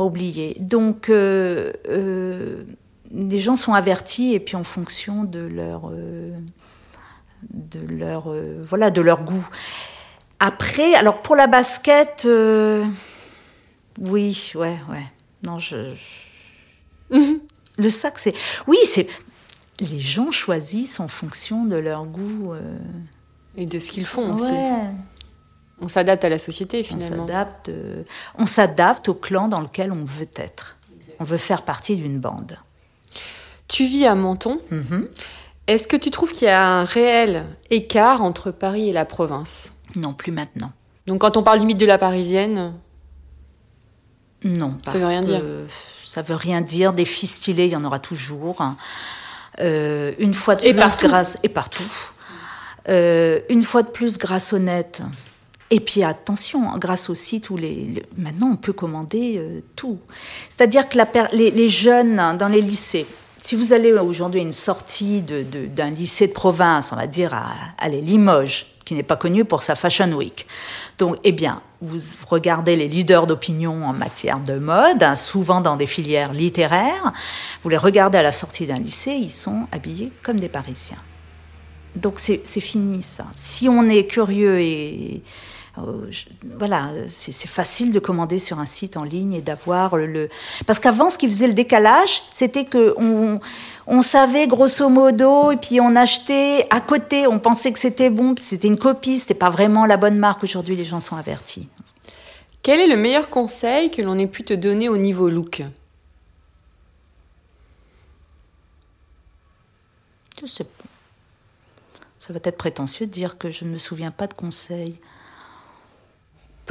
pas 0.00 0.06
oublier. 0.06 0.56
Donc 0.60 1.10
euh, 1.10 1.72
euh, 1.90 2.64
les 3.10 3.38
gens 3.38 3.54
sont 3.54 3.74
avertis 3.74 4.32
et 4.32 4.40
puis 4.40 4.56
en 4.56 4.64
fonction 4.64 5.24
de 5.24 5.40
leur 5.40 5.90
euh, 5.92 6.34
de 7.52 7.80
leur 7.80 8.32
voilà 8.66 8.90
de 8.90 9.02
leur 9.02 9.22
goût. 9.24 9.46
Après, 10.38 10.94
alors 10.94 11.20
pour 11.20 11.36
la 11.36 11.46
basket, 11.48 12.26
oui, 13.98 14.52
ouais, 14.54 14.78
ouais. 14.88 15.04
Non, 15.42 15.58
je. 15.58 15.94
je- 17.10 17.18
Le 17.76 17.90
sac, 17.90 18.18
c'est. 18.18 18.34
Oui, 18.66 18.78
c'est. 18.86 19.06
Les 19.80 19.98
gens 19.98 20.30
choisissent 20.30 20.98
en 21.00 21.08
fonction 21.08 21.66
de 21.66 21.76
leur 21.76 22.06
goût. 22.06 22.54
Et 23.58 23.66
de 23.66 23.78
ce 23.78 23.90
qu'ils 23.90 24.06
font 24.06 24.32
aussi. 24.34 24.52
On 25.80 25.88
s'adapte 25.88 26.24
à 26.24 26.28
la 26.28 26.38
société, 26.38 26.80
on 26.90 26.94
finalement. 26.98 27.26
s'adapte. 27.26 27.68
euh, 27.70 28.02
on 28.38 28.46
s'adapte 28.46 29.08
au 29.08 29.14
clan 29.14 29.48
dans 29.48 29.60
lequel 29.60 29.92
on 29.92 30.04
veut 30.04 30.28
être. 30.36 30.76
On 31.18 31.24
veut 31.24 31.38
faire 31.38 31.62
partie 31.62 31.96
d'une 31.96 32.18
bande. 32.18 32.58
Tu 33.68 33.84
vis 33.86 34.06
à 34.06 34.14
Menton. 34.14 34.60
Mhm. 34.70 35.08
Est-ce 35.66 35.86
que 35.86 35.96
tu 35.96 36.10
trouves 36.10 36.32
qu'il 36.32 36.48
y 36.48 36.50
a 36.50 36.66
un 36.66 36.84
réel 36.84 37.44
écart 37.70 38.22
entre 38.22 38.50
Paris 38.50 38.88
et 38.88 38.92
la 38.92 39.04
province? 39.04 39.74
Non, 39.96 40.12
plus 40.12 40.32
maintenant. 40.32 40.72
Donc 41.06 41.20
quand 41.20 41.36
on 41.36 41.42
parle 41.42 41.60
limite 41.60 41.78
de 41.78 41.86
la 41.86 41.98
parisienne, 41.98 42.72
Non, 44.44 44.76
Ça 44.84 44.92
parce 44.92 44.98
veut 44.98 45.06
rien 45.06 45.20
que 45.22 45.26
dire. 45.26 45.42
ça 46.02 46.22
veut 46.22 46.34
rien 46.34 46.60
dire. 46.62 46.92
Des 46.92 47.04
filles 47.04 47.28
stylées, 47.28 47.66
il 47.66 47.72
y 47.72 47.76
en 47.76 47.84
aura 47.84 47.98
toujours. 47.98 48.62
Euh, 49.60 50.12
une 50.18 50.32
fois 50.34 50.56
de 50.56 50.64
Et 50.64 50.72
plus, 50.72 50.80
partout. 50.80 51.06
grâce 51.06 51.38
et 51.42 51.48
partout. 51.48 51.84
Euh, 52.88 53.40
une 53.50 53.62
fois 53.64 53.82
de 53.82 53.88
plus, 53.88 54.16
grâce 54.18 54.52
net. 54.54 55.02
Et 55.70 55.80
puis 55.80 56.02
attention, 56.02 56.76
grâce 56.78 57.08
au 57.10 57.14
site 57.14 57.48
où 57.50 57.56
les, 57.56 57.74
les- 57.74 58.02
maintenant 58.16 58.50
on 58.52 58.56
peut 58.56 58.72
commander 58.72 59.36
euh, 59.38 59.60
tout. 59.76 59.98
C'est-à-dire 60.48 60.88
que 60.88 60.98
la 60.98 61.06
les, 61.32 61.50
les 61.52 61.68
jeunes 61.68 62.18
hein, 62.18 62.34
dans 62.34 62.48
les 62.48 62.60
lycées, 62.60 63.06
si 63.38 63.54
vous 63.54 63.72
allez 63.72 63.92
aujourd'hui 63.92 64.40
à 64.40 64.42
une 64.42 64.52
sortie 64.52 65.22
d'un 65.22 65.90
lycée 65.90 66.26
de 66.26 66.32
province, 66.32 66.92
on 66.92 66.96
va 66.96 67.06
dire 67.06 67.32
à, 67.32 67.46
allez, 67.78 68.00
Limoges, 68.00 68.66
qui 68.84 68.94
n'est 68.94 69.02
pas 69.04 69.16
connu 69.16 69.44
pour 69.44 69.62
sa 69.62 69.76
Fashion 69.76 70.12
Week. 70.12 70.46
Donc, 70.98 71.16
eh 71.24 71.32
bien, 71.32 71.62
vous 71.80 71.98
regardez 72.28 72.76
les 72.76 72.88
leaders 72.88 73.26
d'opinion 73.26 73.86
en 73.86 73.92
matière 73.94 74.40
de 74.40 74.58
mode, 74.58 75.02
hein, 75.02 75.16
souvent 75.16 75.60
dans 75.60 75.76
des 75.76 75.86
filières 75.86 76.32
littéraires, 76.32 77.12
vous 77.62 77.70
les 77.70 77.78
regardez 77.78 78.18
à 78.18 78.22
la 78.22 78.32
sortie 78.32 78.66
d'un 78.66 78.74
lycée, 78.74 79.12
ils 79.12 79.30
sont 79.30 79.66
habillés 79.72 80.12
comme 80.22 80.40
des 80.40 80.48
Parisiens. 80.50 80.98
Donc 81.96 82.18
c'est 82.18 82.60
fini 82.60 83.02
ça. 83.02 83.26
Si 83.34 83.68
on 83.68 83.88
est 83.88 84.06
curieux 84.06 84.60
et 84.60 85.22
voilà, 86.58 86.90
c'est 87.08 87.48
facile 87.48 87.92
de 87.92 87.98
commander 87.98 88.38
sur 88.38 88.58
un 88.58 88.66
site 88.66 88.96
en 88.96 89.04
ligne 89.04 89.34
et 89.34 89.40
d'avoir 89.40 89.96
le, 89.96 90.28
Parce 90.66 90.78
qu'avant, 90.78 91.10
ce 91.10 91.18
qui 91.18 91.26
faisait 91.26 91.46
le 91.46 91.54
décalage, 91.54 92.22
c'était 92.32 92.64
que 92.64 92.94
on, 92.96 93.40
on 93.86 94.02
savait 94.02 94.46
grosso 94.46 94.88
modo, 94.88 95.50
et 95.50 95.56
puis 95.56 95.80
on 95.80 95.96
achetait 95.96 96.66
à 96.70 96.80
côté, 96.80 97.26
on 97.26 97.38
pensait 97.38 97.72
que 97.72 97.78
c'était 97.78 98.10
bon, 98.10 98.34
puis 98.34 98.44
c'était 98.44 98.68
une 98.68 98.78
copie, 98.78 99.18
c'était 99.18 99.34
pas 99.34 99.50
vraiment 99.50 99.86
la 99.86 99.96
bonne 99.96 100.16
marque. 100.16 100.42
Aujourd'hui, 100.44 100.76
les 100.76 100.84
gens 100.84 101.00
sont 101.00 101.16
avertis. 101.16 101.68
Quel 102.62 102.80
est 102.80 102.88
le 102.88 102.96
meilleur 102.96 103.30
conseil 103.30 103.90
que 103.90 104.02
l'on 104.02 104.18
ait 104.18 104.26
pu 104.26 104.44
te 104.44 104.52
donner 104.52 104.88
au 104.88 104.96
niveau 104.96 105.28
look? 105.28 105.62
Je 110.40 110.46
sais 110.46 110.64
pas. 110.64 110.84
Ça 112.18 112.32
va 112.32 112.40
être 112.44 112.56
prétentieux 112.56 113.06
de 113.06 113.10
dire 113.10 113.38
que 113.38 113.50
je 113.50 113.64
ne 113.64 113.70
me 113.70 113.78
souviens 113.78 114.10
pas 114.10 114.26
de 114.26 114.34
conseils. 114.34 114.96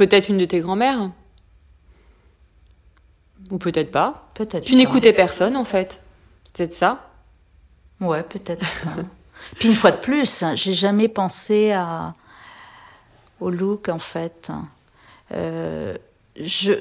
Peut-être 0.00 0.30
une 0.30 0.38
de 0.38 0.46
tes 0.46 0.60
grand-mères 0.60 1.10
Ou 3.50 3.58
peut-être 3.58 3.90
pas. 3.90 4.30
Peut-être. 4.32 4.64
Tu 4.64 4.74
n'écoutais 4.74 5.12
personne 5.12 5.58
en 5.58 5.64
fait. 5.64 6.00
C'est 6.42 6.56
peut-être 6.56 6.72
ça. 6.72 7.10
Ouais, 8.00 8.22
peut-être. 8.22 8.64
Puis 9.58 9.68
une 9.68 9.74
fois 9.74 9.90
de 9.90 9.98
plus, 9.98 10.42
hein, 10.42 10.54
j'ai 10.54 10.72
jamais 10.72 11.08
pensé 11.08 11.72
à 11.72 12.14
au 13.40 13.50
look 13.50 13.90
en 13.90 13.98
fait. 13.98 14.50
Euh, 15.32 15.98
je, 16.40 16.72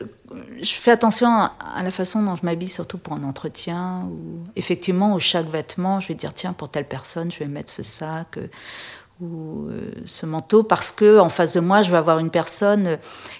je 0.61 0.73
fais 0.73 0.91
attention 0.91 1.27
à, 1.27 1.57
à 1.75 1.83
la 1.83 1.91
façon 1.91 2.23
dont 2.23 2.37
je 2.37 2.45
m'habille, 2.45 2.69
surtout 2.69 2.99
pour 2.99 3.15
un 3.15 3.23
entretien. 3.23 4.03
Ou 4.05 4.45
effectivement, 4.55 5.13
où 5.13 5.19
chaque 5.19 5.49
vêtement, 5.49 5.99
je 5.99 6.07
vais 6.07 6.15
dire 6.15 6.33
tiens 6.33 6.53
pour 6.53 6.69
telle 6.69 6.87
personne, 6.87 7.33
je 7.33 7.39
vais 7.39 7.47
mettre 7.47 7.69
ce 7.69 7.83
sac 7.83 8.37
euh, 8.37 8.47
ou 9.19 9.67
euh, 9.69 9.91
ce 10.05 10.25
manteau 10.25 10.63
parce 10.63 10.91
que 10.91 11.19
en 11.19 11.29
face 11.29 11.53
de 11.53 11.59
moi, 11.59 11.83
je 11.83 11.91
vais 11.91 11.97
avoir 11.97 12.19
une 12.19 12.31
personne 12.31 12.87
euh, 12.87 12.97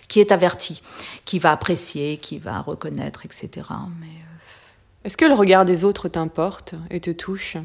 qui 0.08 0.20
est 0.20 0.32
avertie, 0.32 0.82
qui 1.26 1.40
va 1.40 1.52
apprécier, 1.52 2.18
qui 2.18 2.38
va 2.38 2.60
reconnaître, 2.62 3.26
etc. 3.26 3.50
Mais 4.00 4.08
euh, 4.08 5.06
Est-ce 5.06 5.18
que 5.18 5.26
le 5.26 5.36
regard 5.36 5.66
des 5.66 5.84
autres 5.84 6.10
t'importe 6.10 6.76
et 6.90 7.00
te 7.00 7.12
touche? 7.12 7.58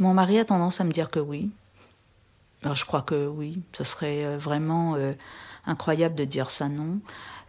Mon 0.00 0.14
mari 0.14 0.38
a 0.38 0.44
tendance 0.44 0.80
à 0.80 0.84
me 0.84 0.90
dire 0.90 1.10
que 1.10 1.20
oui. 1.20 1.50
Alors, 2.62 2.74
je 2.74 2.84
crois 2.84 3.02
que 3.02 3.26
oui. 3.26 3.60
Ce 3.72 3.84
serait 3.84 4.36
vraiment 4.36 4.94
euh, 4.94 5.12
incroyable 5.66 6.14
de 6.14 6.24
dire 6.24 6.50
ça 6.50 6.68
non. 6.68 7.00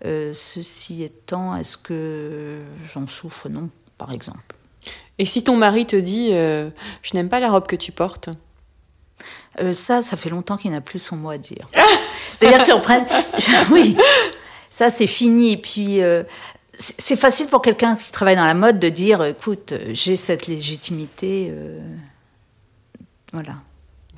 Euh, 0.05 0.33
ceci 0.33 1.03
étant, 1.03 1.55
est-ce 1.55 1.77
que 1.77 2.61
j'en 2.85 3.07
souffre? 3.07 3.49
Non, 3.49 3.69
par 3.97 4.11
exemple. 4.11 4.55
Et 5.19 5.25
si 5.25 5.43
ton 5.43 5.55
mari 5.55 5.85
te 5.85 5.95
dit 5.95 6.29
euh, 6.31 6.69
Je 7.01 7.11
n'aime 7.13 7.29
pas 7.29 7.39
la 7.39 7.49
robe 7.49 7.67
que 7.67 7.75
tu 7.75 7.91
portes 7.91 8.29
Euh, 9.59 9.73
ça, 9.73 10.01
ça 10.01 10.17
fait 10.17 10.29
longtemps 10.29 10.57
qu'il 10.57 10.71
n'a 10.71 10.81
plus 10.81 10.99
son 10.99 11.15
mot 11.15 11.29
à 11.29 11.37
dire. 11.37 11.69
C'est-à-dire 12.39 12.65
qu'en 12.65 12.79
principe, 12.79 13.07
oui, 13.71 13.95
ça 14.69 14.89
c'est 14.89 15.07
fini. 15.07 15.57
Puis 15.57 16.01
euh, 16.01 16.23
c'est 16.77 17.15
facile 17.15 17.47
pour 17.47 17.61
quelqu'un 17.61 17.95
qui 17.95 18.11
travaille 18.11 18.35
dans 18.35 18.45
la 18.45 18.55
mode 18.55 18.79
de 18.79 18.89
dire, 18.89 19.23
écoute, 19.23 19.73
j'ai 19.91 20.15
cette 20.15 20.47
légitimité. 20.47 21.53
voilà. 23.31 23.55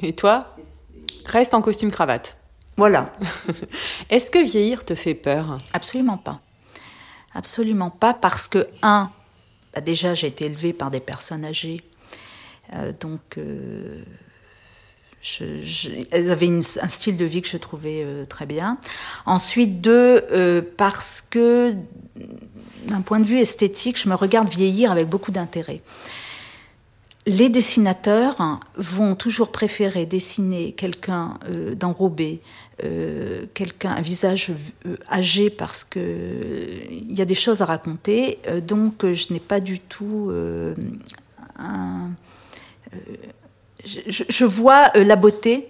Et 0.02 0.14
toi 0.14 0.56
Reste 1.26 1.54
en 1.54 1.62
costume 1.62 1.92
cravate. 1.92 2.38
Voilà. 2.78 3.10
Est-ce 4.10 4.32
que 4.32 4.44
vieillir 4.44 4.86
te 4.86 4.96
fait 4.96 5.16
peur? 5.16 5.58
Absolument 5.74 6.18
pas. 6.18 6.40
Absolument 7.34 7.90
pas 7.90 8.14
parce 8.14 8.48
que, 8.48 8.68
un, 8.82 9.12
bah 9.76 9.82
déjà 9.82 10.14
j'ai 10.14 10.28
été 10.28 10.46
élevée 10.46 10.74
par 10.74 10.90
des 10.90 11.02
personnes 11.02 11.46
âgées. 11.46 11.84
Euh, 12.74 12.92
donc, 13.00 13.38
euh, 13.38 14.04
elles 16.12 16.32
avaient 16.32 16.48
un 16.50 16.88
style 16.88 17.18
de 17.18 17.26
vie 17.26 17.42
que 17.42 17.48
je 17.48 17.58
trouvais 17.58 18.04
euh, 18.04 18.26
très 18.26 18.46
bien. 18.46 18.78
Ensuite, 19.26 19.82
deux, 19.82 20.22
parce 20.78 21.22
que 21.22 21.74
d'un 22.86 23.02
point 23.02 23.20
de 23.20 23.26
vue 23.26 23.40
esthétique, 23.40 24.00
je 24.00 24.08
me 24.08 24.16
regarde 24.16 24.50
vieillir 24.50 24.92
avec 24.92 25.08
beaucoup 25.08 25.32
d'intérêt. 25.32 25.82
Les 27.28 27.50
dessinateurs 27.50 28.60
vont 28.76 29.16
toujours 29.16 29.52
préférer 29.52 30.06
dessiner 30.06 30.74
quelqu'un 30.74 31.40
d'enrobé, 31.76 32.40
euh, 32.84 33.46
quelqu'un 33.54 33.92
un 33.92 34.02
visage 34.02 34.52
euh, 34.86 34.98
âgé 35.10 35.50
parce 35.50 35.86
que 35.86 36.00
euh, 36.00 36.80
il 36.92 37.18
y 37.18 37.22
a 37.22 37.26
des 37.26 37.36
choses 37.36 37.62
à 37.62 37.66
raconter. 37.66 38.40
Euh, 38.48 38.60
donc 38.60 39.06
je 39.06 39.32
n'ai 39.32 39.40
pas 39.40 39.60
du 39.62 39.80
tout 39.80 40.32
un- 41.58 42.10
je, 43.86 44.46
vois 44.46 44.92
la 44.96 45.16
beauté 45.16 45.68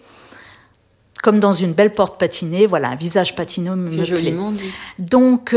comme 1.22 1.40
dans 1.40 1.54
une 1.54 1.74
belle 1.74 1.92
porte 1.92 2.20
patinée. 2.20 2.66
Voilà, 2.66 2.90
un 2.90 2.96
visage 2.96 3.36
patineux 3.36 3.76
me 3.76 3.90
me 3.90 3.96
plaît. 3.96 4.04
joliment 4.06 4.52
dit. 4.52 4.72
Donc, 5.00 5.56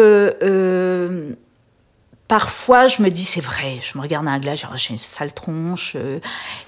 parfois, 2.29 2.87
je 2.87 3.03
me 3.03 3.09
dis, 3.09 3.25
c'est 3.25 3.41
vrai, 3.41 3.81
je 3.81 3.97
me 3.97 4.03
regarde 4.03 4.27
dans 4.27 4.31
un 4.31 4.39
glace, 4.39 4.61
j'ai 4.77 4.93
une 4.93 4.99
sale 4.99 5.33
tronche. 5.33 5.95
euh, 5.97 6.19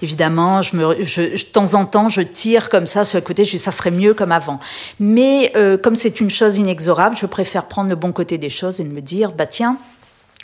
évidemment, 0.01 0.61
je 0.61 0.75
me, 0.75 1.05
je, 1.05 1.35
je- 1.37 1.45
de 1.45 1.49
temps 1.51 1.75
en 1.75 1.85
temps, 1.85 2.09
je 2.09 2.21
tire 2.21 2.69
comme 2.69 2.87
ça 2.87 3.05
sur 3.05 3.17
le 3.17 3.21
côté, 3.23 3.45
je 3.45 3.51
dis, 3.51 3.59
ça 3.59 3.71
serait 3.71 3.91
mieux 3.91 4.13
comme 4.15 4.31
avant. 4.31 4.59
Mais 4.99 5.51
euh, 5.55 5.77
comme 5.77 5.95
c'est 5.95 6.19
une 6.19 6.29
chose 6.31 6.57
inexorable, 6.57 7.15
je 7.15 7.27
préfère 7.27 7.65
prendre 7.67 7.89
le 7.89 7.95
bon 7.95 8.11
côté 8.11 8.37
des 8.37 8.49
choses 8.49 8.79
et 8.81 8.83
de 8.83 8.89
me 8.89 9.01
dire, 9.01 9.31
bah 9.31 9.45
tiens, 9.45 9.77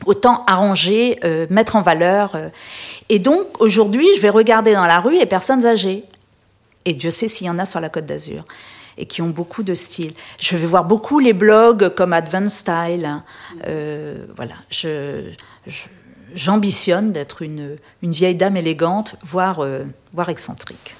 autant 0.05 0.43
arranger, 0.45 1.19
euh, 1.23 1.47
mettre 1.49 1.75
en 1.75 1.81
valeur. 1.81 2.35
euh. 2.35 2.49
Et 3.09 3.17
donc, 3.17 3.45
aujourd'hui, 3.59 4.07
je 4.15 4.21
vais 4.21 4.29
regarder 4.29 4.73
dans 4.73 4.85
la 4.85 4.99
rue 4.99 5.17
les 5.17 5.25
personnes 5.25 5.65
âgées. 5.65 6.03
Et 6.85 6.93
Dieu 6.93 7.09
sait 7.11 7.27
s'il 7.27 7.47
y 7.47 7.49
en 7.49 7.57
a 7.59 7.65
sur 7.65 7.79
la 7.79 7.89
Côte 7.89 8.05
d'Azur 8.05 8.45
et 8.97 9.05
qui 9.05 9.21
ont 9.21 9.29
beaucoup 9.29 9.63
de 9.63 9.73
style. 9.75 10.13
Je 10.39 10.55
vais 10.57 10.65
voir 10.67 10.85
beaucoup 10.85 11.19
les 11.19 11.33
blogs 11.33 11.93
comme 11.95 12.13
Advanced 12.13 12.49
Style. 12.49 13.05
hein. 13.05 13.23
Euh, 13.65 14.25
voilà, 14.35 14.55
je, 14.69 15.31
j'ambitionne 16.33 17.11
d'être 17.11 17.41
une, 17.41 17.77
une 18.01 18.11
vieille 18.11 18.35
dame 18.35 18.57
élégante, 18.57 19.15
voire, 19.23 19.59
euh, 19.59 19.83
voire 20.13 20.29
excentrique. 20.29 20.95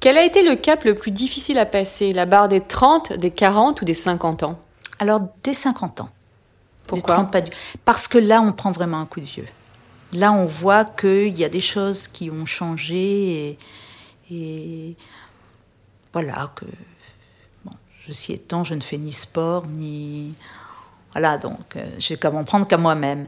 Quel 0.00 0.18
a 0.18 0.24
été 0.24 0.42
le 0.42 0.56
cap 0.56 0.84
le 0.84 0.94
plus 0.94 1.10
difficile 1.10 1.58
à 1.58 1.66
passer? 1.66 2.12
La 2.12 2.26
barre 2.26 2.48
des 2.48 2.60
30, 2.60 3.14
des 3.14 3.30
40 3.30 3.80
ou 3.82 3.84
des 3.84 3.94
50 3.94 4.42
ans? 4.42 4.58
Alors, 4.98 5.20
dès 5.42 5.54
50 5.54 6.00
ans. 6.02 6.10
Pourquoi? 6.86 7.14
Les 7.16 7.20
30 7.22 7.32
pas 7.32 7.40
du- 7.40 7.50
Parce 7.86 8.06
que 8.08 8.18
là, 8.18 8.42
on 8.42 8.52
prend 8.52 8.70
vraiment 8.70 9.00
un 9.00 9.06
coup 9.06 9.20
de 9.20 9.24
vieux. 9.24 9.46
Là, 10.12 10.32
on 10.32 10.44
voit 10.44 10.84
qu'il 10.84 11.34
y 11.38 11.44
a 11.44 11.48
des 11.48 11.62
choses 11.62 12.06
qui 12.06 12.30
ont 12.30 12.44
changé 12.46 13.48
et, 13.48 13.58
et 14.30 14.96
voilà 16.14 16.50
que 16.56 16.64
bon, 17.64 17.72
ceci 18.06 18.32
étant, 18.32 18.64
je 18.64 18.72
ne 18.74 18.80
fais 18.80 18.96
ni 18.98 19.12
sport 19.12 19.66
ni 19.66 20.32
voilà 21.12 21.36
donc 21.38 21.76
euh, 21.76 21.84
j'ai 21.98 22.16
qu'à 22.16 22.30
m'en 22.30 22.44
prendre 22.44 22.66
qu'à 22.66 22.78
moi-même. 22.78 23.26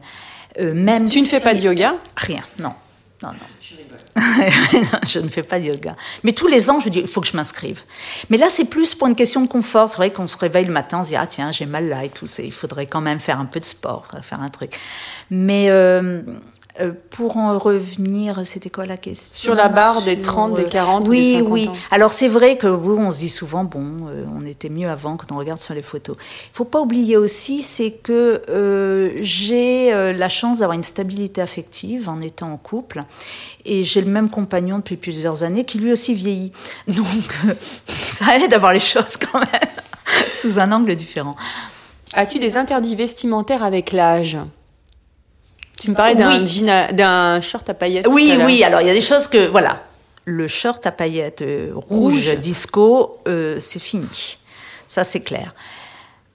Euh, 0.59 0.73
même 0.73 1.07
Tu 1.07 1.21
ne 1.21 1.27
fais 1.27 1.39
pas 1.39 1.53
de 1.53 1.59
yoga? 1.59 1.95
Rien, 2.15 2.41
non, 2.57 2.73
non, 3.21 3.29
non. 3.31 4.17
Je 5.07 5.19
ne 5.19 5.27
fais 5.27 5.43
pas 5.43 5.59
de 5.59 5.65
yoga. 5.65 5.95
Mais 6.23 6.31
tous 6.31 6.47
les 6.47 6.69
ans, 6.71 6.79
je 6.79 6.89
dis, 6.89 6.99
il 6.99 7.07
faut 7.07 7.21
que 7.21 7.27
je 7.27 7.35
m'inscrive. 7.37 7.83
Mais 8.31 8.37
là, 8.37 8.47
c'est 8.49 8.65
plus 8.65 8.95
pour 8.95 9.07
une 9.07 9.15
question 9.15 9.41
de 9.41 9.47
confort. 9.47 9.89
C'est 9.89 9.97
vrai 9.97 10.09
qu'on 10.11 10.25
se 10.25 10.37
réveille 10.37 10.65
le 10.65 10.73
matin, 10.73 10.99
on 11.01 11.03
se 11.03 11.09
dit, 11.09 11.15
ah 11.15 11.27
tiens, 11.27 11.51
j'ai 11.51 11.65
mal 11.67 11.87
là 11.89 12.03
et 12.05 12.09
tout. 12.09 12.25
c'est- 12.25 12.45
Il 12.45 12.51
faudrait 12.51 12.87
quand 12.87 13.01
même 13.01 13.19
faire 13.19 13.39
un 13.39 13.45
peu 13.45 13.59
de 13.59 13.65
sport, 13.65 14.07
faire 14.23 14.41
un 14.41 14.49
truc. 14.49 14.79
Mais 15.29 15.67
euh, 15.69 16.21
euh, 16.79 16.91
pour 17.09 17.37
en 17.37 17.57
revenir, 17.57 18.45
c'était 18.45 18.69
quoi 18.69 18.85
la 18.85 18.97
question 18.97 19.33
Sur 19.35 19.55
la 19.55 19.69
barre 19.69 20.01
des 20.01 20.15
Sur, 20.15 20.23
30, 20.23 20.53
des 20.55 20.63
euh, 20.63 20.69
40 20.69 21.07
ou 21.07 21.11
oui, 21.11 21.33
des 21.33 21.37
50 21.39 21.51
oui. 21.51 21.67
ans. 21.67 21.73
Alors 21.91 22.13
c'est 22.13 22.27
vrai 22.27 22.57
que 22.57 22.67
oui, 22.67 22.97
on 22.99 23.11
se 23.11 23.19
dit 23.19 23.29
souvent, 23.29 23.63
bon, 23.63 24.07
euh, 24.07 24.25
on 24.35 24.45
était 24.45 24.69
mieux 24.69 24.89
avant 24.89 25.17
quand 25.17 25.31
on 25.31 25.37
regarde 25.37 25.59
sur 25.59 25.73
les 25.73 25.81
photos. 25.81 26.15
Il 26.19 26.55
faut 26.55 26.65
pas 26.65 26.79
oublier 26.79 27.17
aussi, 27.17 27.61
c'est 27.61 27.91
que 27.91 28.41
euh, 28.49 29.11
j'ai 29.21 29.93
euh, 29.93 30.13
la 30.13 30.29
chance 30.29 30.59
d'avoir 30.59 30.75
une 30.75 30.83
stabilité 30.83 31.41
affective 31.41 32.09
en 32.09 32.21
étant 32.21 32.51
en 32.51 32.57
couple, 32.57 33.03
et 33.65 33.83
j'ai 33.83 34.01
le 34.01 34.11
même 34.11 34.29
compagnon 34.29 34.77
depuis 34.77 34.97
plusieurs 34.97 35.43
années 35.43 35.65
qui 35.65 35.79
lui 35.79 35.91
aussi 35.91 36.13
vieillit. 36.13 36.51
Donc 36.87 37.05
euh, 37.47 37.53
ça 37.87 38.37
aide 38.37 38.53
à 38.53 38.57
voir 38.57 38.73
les 38.73 38.79
choses 38.79 39.17
quand 39.17 39.39
même 39.39 39.69
sous 40.31 40.59
un 40.59 40.71
angle 40.71 40.95
différent. 40.95 41.35
As-tu 42.13 42.39
des 42.39 42.55
interdits 42.55 42.95
vestimentaires 42.95 43.63
avec 43.63 43.91
l'âge? 43.91 44.37
Tu 45.79 45.91
me 45.91 45.95
parlais 45.95 46.15
d'un 46.15 46.39
Oui. 46.39 46.47
jean 46.47 46.91
d'un 46.93 47.39
short 47.41 47.69
à 47.69 47.73
paillettes. 47.73 48.05
tout 48.05 48.11
Oui, 48.11 48.31
à 48.31 48.45
oui. 48.45 48.63
Alors 48.63 48.81
il 48.81 48.87
y 48.87 48.89
a 48.89 48.93
des 48.93 49.01
choses 49.01 49.27
que 49.27 49.47
voilà, 49.47 49.83
le 50.25 50.47
short 50.47 50.85
à 50.85 50.91
paillettes 50.91 51.41
euh, 51.41 51.71
rouge, 51.73 52.27
Rouge. 52.29 52.37
disco, 52.39 53.17
euh, 53.27 53.59
c'est 53.59 53.79
fini. 53.79 54.37
Ça 54.87 55.03
c'est 55.03 55.21
clair. 55.21 55.53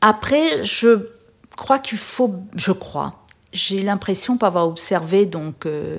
Après, 0.00 0.62
je 0.64 1.08
crois 1.56 1.78
qu'il 1.78 1.98
faut, 1.98 2.34
je 2.56 2.72
crois, 2.72 3.14
j'ai 3.52 3.82
l'impression, 3.82 4.36
pour 4.36 4.48
avoir 4.48 4.66
observé 4.66 5.26
donc 5.26 5.66
euh, 5.66 5.98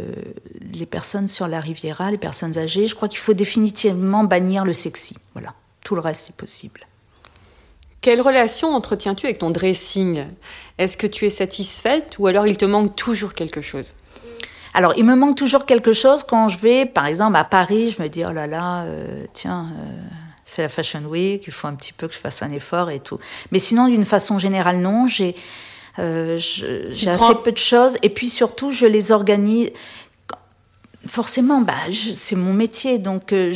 les 0.73 0.86
personnes 0.86 1.27
sur 1.27 1.47
la 1.47 1.60
Riviera, 1.60 2.12
les 2.12 2.17
personnes 2.17 2.58
âgées, 2.58 2.88
je 2.88 2.95
crois 2.95 3.08
qu'il 3.08 3.19
faut 3.19 3.34
définitivement 3.34 4.23
bannir 4.23 4.65
le 4.65 4.73
sexy. 4.73 5.15
Voilà, 5.36 5.53
tout 5.84 5.95
le 5.95 6.01
reste 6.01 6.29
est 6.29 6.36
possible. 6.36 6.82
Quelle 8.04 8.20
relation 8.20 8.76
entretiens-tu 8.76 9.28
avec 9.28 9.38
ton 9.38 9.50
dressing? 9.50 10.26
Est-ce 10.78 10.98
que 10.98 11.08
tu 11.08 11.26
es 11.26 11.30
satisfaite 11.30 12.18
ou 12.20 12.28
alors 12.28 12.46
il 12.46 12.58
te 12.58 12.66
manque 12.66 12.98
toujours 12.98 13.34
quelque 13.34 13.62
chose? 13.62 13.96
Alors, 14.74 14.94
il 14.98 15.06
me 15.06 15.16
manque 15.16 15.38
toujours 15.38 15.66
quelque 15.66 15.94
chose 15.94 16.24
quand 16.24 16.50
je 16.50 16.58
vais, 16.58 16.86
par 16.86 17.06
exemple, 17.06 17.38
à 17.38 17.46
Paris, 17.46 17.96
je 17.98 18.04
me 18.04 18.10
dis, 18.10 18.26
oh 18.28 18.34
là 18.34 18.46
là, 18.46 18.84
euh, 18.84 19.24
tiens, 19.32 19.68
euh, 19.80 19.92
c'est 20.44 20.63
la 20.63 20.68
Fashion 20.68 21.04
Week, 21.06 21.44
il 21.48 21.54
faut 21.54 21.68
un 21.68 21.76
petit 21.76 21.94
peu 21.94 22.10
que 22.10 22.13
je 22.13 22.20
fasse 22.20 22.42
un 22.44 22.52
effort 22.52 22.89
et 22.89 23.00
tout. 23.00 23.20
Mais 23.52 23.60
sinon, 23.60 23.88
d'une 23.88 24.06
façon 24.06 24.38
générale, 24.38 24.80
non. 24.80 25.08
J'ai 25.08 25.34
euh, 26.00 26.38
prends- 27.16 27.30
assez 27.30 27.36
peu 27.42 27.54
de 27.54 27.58
choses. 27.58 27.96
Et 28.02 28.10
puis 28.10 28.28
surtout, 28.28 28.74
je 28.74 28.86
les 28.86 29.13
organise. 29.13 29.72
Forcément, 31.08 31.62
bah, 31.62 31.74
c'est 32.13 32.36
mon 32.36 32.54
métier, 32.54 32.98
donc 32.98 33.32
euh, 33.32 33.54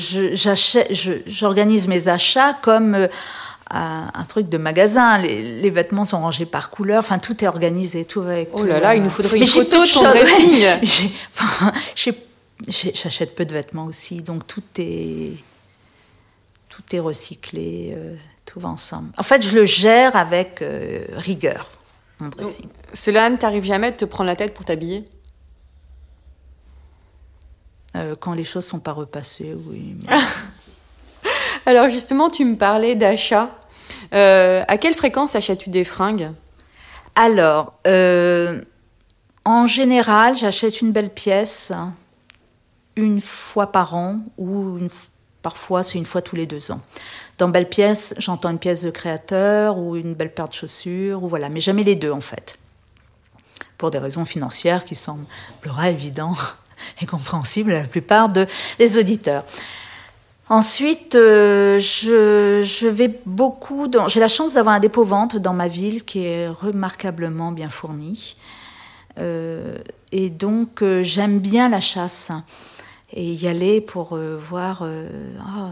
j'organise 1.26 1.88
mes 1.88 2.08
achats 2.08 2.54
comme 2.62 3.10
un, 3.72 4.10
un 4.14 4.24
truc 4.26 4.50
de 4.50 4.58
magasin. 4.58 5.18
Les, 5.18 5.62
les 5.62 5.70
vêtements 5.70 6.06
sont 6.06 6.20
rangés 6.20 6.46
par 6.46 6.70
couleur, 6.70 7.00
enfin 7.00 7.20
tout 7.20 7.44
est 7.44 7.48
organisé, 7.48 8.06
tout 8.06 8.22
avec. 8.22 8.50
Oh 8.54 8.60
tout, 8.60 8.66
là 8.66 8.80
là, 8.80 8.96
il 8.96 9.04
nous 9.04 9.10
faudrait 9.10 9.38
une 9.38 9.48
photo 9.48 9.84
de 9.86 9.94
ton 9.94 10.04
dressing. 10.04 11.12
enfin, 11.34 11.74
J'achète 12.68 13.36
peu 13.36 13.46
de 13.46 13.54
vêtements 13.54 13.86
aussi, 13.86 14.24
donc 14.24 14.48
tout 14.48 14.64
est 14.80 15.34
tout 16.70 16.96
est 16.96 17.00
recyclé, 17.00 17.94
euh, 17.96 18.16
tout 18.46 18.60
va 18.60 18.70
ensemble. 18.70 19.10
En 19.18 19.24
fait, 19.24 19.44
je 19.44 19.54
le 19.56 19.66
gère 19.66 20.16
avec 20.16 20.62
euh, 20.62 21.06
rigueur, 21.12 21.70
mon 22.20 22.30
dressing. 22.30 22.68
Cela 22.94 23.30
ne 23.30 23.38
t'arrive 23.38 23.64
jamais 23.64 23.92
de 23.92 23.98
te 23.98 24.06
prendre 24.06 24.28
la 24.28 24.36
tête 24.36 24.54
pour 24.54 24.66
t'habiller? 24.66 25.08
Euh, 27.96 28.16
quand 28.20 28.34
les 28.34 28.44
choses 28.44 28.66
sont 28.66 28.80
pas 28.80 28.92
repassées, 28.92 29.54
oui. 29.56 29.96
mais- 30.08 30.18
Alors 31.68 31.90
justement, 31.90 32.30
tu 32.30 32.46
me 32.46 32.56
parlais 32.56 32.96
d'achat. 32.96 33.50
Euh, 34.14 34.64
à 34.70 34.78
quelle 34.78 34.96
fréquence 34.96 35.36
achètes-tu 35.36 35.70
des 35.70 35.84
fringues? 35.84 36.32
Alors, 37.14 37.74
euh, 37.88 38.62
en 39.44 39.66
général, 39.66 40.38
j'achète 40.38 40.80
une 40.80 40.94
belle 40.94 41.10
pièce 41.10 41.74
une 42.96 43.20
fois 43.20 43.74
par 43.74 43.96
an 43.96 44.22
ou 44.38 44.80
parfois 45.42 45.84
c'est 45.84 45.98
une 45.98 46.06
fois 46.06 46.22
tous 46.22 46.38
les 46.38 46.46
deux 46.46 46.72
ans. 46.72 46.80
Dans 47.38 47.50
belle 47.50 47.68
pièce, 47.68 48.16
j'entends 48.18 48.52
une 48.52 48.60
pièce 48.60 48.84
de 48.84 48.90
créateur 48.90 49.78
ou 49.78 49.98
une 49.98 50.14
belle 50.14 50.34
paire 50.34 50.48
de 50.48 50.54
chaussures 50.54 51.22
ou 51.22 51.28
voilà, 51.28 51.50
mais 51.50 51.60
jamais 51.60 51.84
les 51.84 51.96
deux 51.96 52.12
en 52.14 52.22
fait. 52.22 52.58
Pour 53.78 53.92
des 53.92 53.98
raisons 53.98 54.24
financières 54.24 54.86
qui 54.86 54.96
sembleraient 54.96 55.92
évidentes 55.92 56.58
et 57.02 57.06
compréhensibles 57.06 57.74
à 57.74 57.82
la 57.82 57.88
plupart 57.90 58.30
de- 58.30 58.48
des 58.80 58.98
auditeurs. 58.98 59.44
Ensuite, 60.50 61.16
euh, 61.16 61.78
je, 61.78 62.62
je 62.64 62.88
vais 62.88 63.20
beaucoup 63.26 63.90
dans. 63.90 64.08
J'ai 64.08 64.22
la 64.22 64.30
chance 64.30 64.54
d'avoir 64.54 64.76
un 64.76 64.80
dépôt 64.80 65.04
vente 65.04 65.36
dans 65.36 65.54
ma 65.54 65.68
ville 65.68 66.06
qui 66.06 66.26
est 66.26 66.48
remarquablement 66.48 67.52
bien 67.52 67.70
fourni. 67.70 68.38
Euh, 69.20 69.78
et 70.12 70.30
donc, 70.30 70.82
euh, 70.82 71.04
j'aime 71.04 71.40
bien 71.40 71.70
la 71.70 71.82
chasse. 71.82 72.32
Et 73.14 73.32
y 73.32 73.48
aller 73.48 73.80
pour 73.80 74.16
euh, 74.16 74.38
voir, 74.38 74.82
euh, 74.84 75.10
ah, 75.40 75.72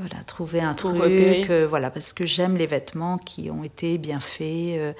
voilà, 0.00 0.22
trouver 0.24 0.60
un 0.60 0.74
Pour 0.74 0.94
truc, 0.94 1.50
voilà, 1.68 1.90
parce 1.90 2.12
que 2.12 2.26
j'aime 2.26 2.56
les 2.56 2.66
vêtements 2.66 3.18
qui 3.18 3.50
ont 3.50 3.64
été 3.64 3.98
bien 3.98 4.20
faits. 4.20 4.96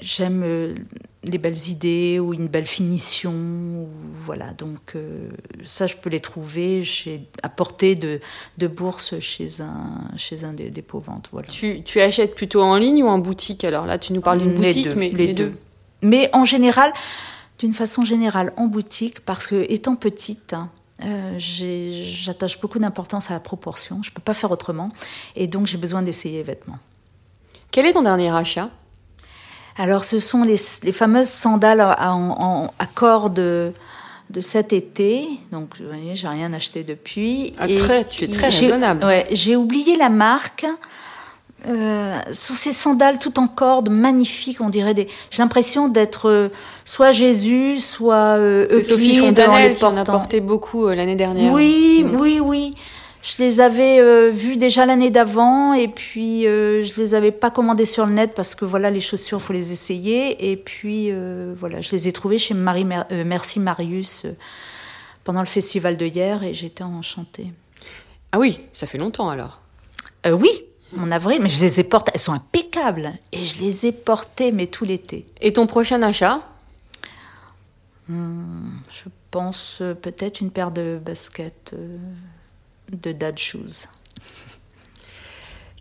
J'ai- 0.00 0.24
J'aime 0.24 0.42
euh, 0.44 0.74
les 1.22 1.38
belles 1.38 1.68
idées 1.68 2.18
ou 2.20 2.34
une 2.34 2.48
belle 2.48 2.66
finition. 2.66 3.32
ou- 3.32 3.88
voilà, 4.18 4.52
donc 4.52 4.92
euh, 4.96 5.28
ça, 5.64 5.86
je 5.86 5.96
peux 5.96 6.10
les 6.10 6.20
trouver 6.20 6.82
chez, 6.84 7.26
à 7.42 7.48
portée 7.48 7.94
de, 7.94 8.20
de 8.58 8.66
bourse 8.66 9.18
chez 9.20 9.60
un, 9.60 10.02
chez 10.16 10.44
un 10.44 10.52
des 10.52 10.70
dépôts-ventes. 10.70 11.28
Voilà. 11.32 11.48
tu, 11.48 11.82
tu 11.84 12.00
achètes 12.00 12.34
plutôt 12.34 12.62
en 12.62 12.76
ligne 12.76 13.02
ou 13.02 13.08
en 13.08 13.18
boutique? 13.18 13.64
Alors 13.64 13.86
là, 13.86 13.98
tu 13.98 14.12
nous 14.12 14.20
parles 14.20 14.38
d'une 14.38 14.54
Les 14.54 14.68
boutique, 14.68 14.88
deux, 14.88 14.94
mais 14.96 15.10
les 15.10 15.34
deux. 15.34 15.52
Mais 16.02 16.28
en 16.34 16.44
général, 16.44 16.92
d'une 17.58 17.72
façon 17.74 18.04
générale, 18.04 18.52
en 18.56 18.66
boutique, 18.66 19.20
parce 19.20 19.46
que 19.46 19.64
étant 19.70 19.96
petite, 19.96 20.54
hein, 20.54 20.70
euh, 21.04 21.34
j'attache 21.38 22.60
beaucoup 22.60 22.78
d'importance 22.78 23.30
à 23.30 23.34
la 23.34 23.40
proportion. 23.40 24.02
Je 24.02 24.10
peux 24.10 24.22
pas 24.22 24.34
faire 24.34 24.50
autrement, 24.50 24.90
et 25.36 25.46
donc 25.46 25.66
j'ai 25.66 25.78
besoin 25.78 26.02
d'essayer 26.02 26.38
les 26.38 26.42
vêtements. 26.44 26.78
Quel 27.70 27.86
est 27.86 27.92
ton 27.92 28.02
dernier 28.02 28.30
achat? 28.30 28.70
Alors, 29.76 30.04
ce 30.04 30.18
sont 30.18 30.42
les, 30.42 30.56
les 30.84 30.92
fameuses 30.92 31.28
sandales 31.28 31.80
à, 31.80 31.90
à- 31.92 32.12
en- 32.12 32.72
à 32.78 32.86
cordes 32.86 33.34
de, 33.34 33.72
cet 34.40 34.72
été. 34.72 35.26
Donc, 35.52 35.70
vous 35.80 35.88
voyez, 35.88 36.14
j'ai 36.14 36.28
rien 36.28 36.52
acheté 36.52 36.82
depuis. 36.84 37.52
Ah, 37.58 37.68
Et 37.68 37.76
très- 37.76 38.04
tu 38.04 38.24
es 38.24 38.28
très 38.28 38.50
j'ai- 38.50 38.66
raisonnable. 38.66 39.04
Ouais, 39.04 39.26
j'ai 39.32 39.56
oublié 39.56 39.96
la 39.96 40.08
marque. 40.10 40.66
Euh, 41.66 42.18
sont 42.32 42.52
ces 42.54 42.72
sandales 42.74 43.18
tout 43.18 43.38
en 43.38 43.46
cordes, 43.48 43.88
magnifiques, 43.88 44.60
on 44.60 44.68
dirait 44.68 44.92
des. 44.92 45.08
J'ai 45.30 45.40
l'impression 45.42 45.88
d'être 45.88 46.28
euh, 46.28 46.48
soit 46.84 47.10
Jésus, 47.12 47.80
soit 47.80 48.36
euh, 48.36 48.68
Sophie 48.82 48.92
Euclide 48.92 49.22
en 49.22 49.26
Fontanelle 49.28 49.74
qui 49.74 49.84
en 49.84 49.96
a 49.96 50.04
porté 50.04 50.40
beaucoup 50.40 50.86
euh, 50.88 50.94
l'année 50.94 51.16
dernière. 51.16 51.50
Oui, 51.54 52.04
Mm. 52.04 52.20
oui, 52.20 52.38
oui. 52.40 52.74
Je 53.26 53.42
les 53.42 53.60
avais 53.60 54.00
euh, 54.00 54.30
vus 54.30 54.58
déjà 54.58 54.84
l'année 54.84 55.08
d'avant 55.08 55.72
et 55.72 55.88
puis 55.88 56.46
euh, 56.46 56.84
je 56.84 57.00
les 57.00 57.14
avais 57.14 57.32
pas 57.32 57.50
commandés 57.50 57.86
sur 57.86 58.04
le 58.04 58.12
net 58.12 58.34
parce 58.34 58.54
que 58.54 58.66
voilà 58.66 58.90
les 58.90 59.00
chaussures 59.00 59.40
faut 59.40 59.54
les 59.54 59.72
essayer 59.72 60.50
et 60.50 60.58
puis 60.58 61.06
euh, 61.10 61.54
voilà 61.58 61.80
je 61.80 61.90
les 61.92 62.06
ai 62.06 62.12
trouvées 62.12 62.38
chez 62.38 62.52
Marie 62.52 62.84
Mer- 62.84 63.06
euh, 63.12 63.24
Merci 63.24 63.60
Marius 63.60 64.26
euh, 64.26 64.36
pendant 65.24 65.40
le 65.40 65.46
festival 65.46 65.96
de 65.96 66.04
hier 66.04 66.42
et 66.42 66.52
j'étais 66.52 66.84
enchantée. 66.84 67.50
Ah 68.30 68.38
oui, 68.38 68.60
ça 68.72 68.86
fait 68.86 68.98
longtemps 68.98 69.30
alors. 69.30 69.62
Oui, 70.30 70.50
mon 70.92 71.10
avril, 71.10 71.38
mais 71.40 71.48
je 71.48 71.60
les 71.60 71.80
ai 71.80 71.84
portées, 71.84 72.12
elles 72.14 72.20
sont 72.20 72.34
impeccables 72.34 73.10
et 73.32 73.42
je 73.42 73.62
les 73.62 73.86
ai 73.86 73.92
portées 73.92 74.52
mais 74.52 74.66
tout 74.66 74.84
l'été. 74.84 75.24
Et 75.40 75.54
ton 75.54 75.66
prochain 75.66 76.02
achat? 76.02 76.42
Je 78.06 79.08
pense 79.30 79.82
peut-être 80.02 80.42
une 80.42 80.50
paire 80.50 80.70
de 80.70 81.00
baskets 81.02 81.74
de 82.90 83.12
dad 83.12 83.38
shoes. 83.38 83.88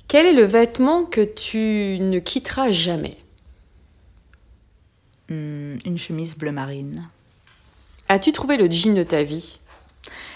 Quel 0.08 0.26
est 0.26 0.34
le 0.34 0.44
vêtement 0.44 1.06
que 1.06 1.22
tu 1.22 1.98
ne 2.00 2.20
quitteras 2.20 2.72
jamais? 2.72 3.18
Hum, 5.30 5.78
une 5.86 5.98
chemise 5.98 6.38
bleu 6.38 6.52
marine. 6.52 7.10
As-tu 8.10 8.32
trouvé 8.32 8.58
le 8.58 8.70
jean 8.70 8.94
de 8.94 9.04
ta 9.04 9.24
vie? 9.24 9.60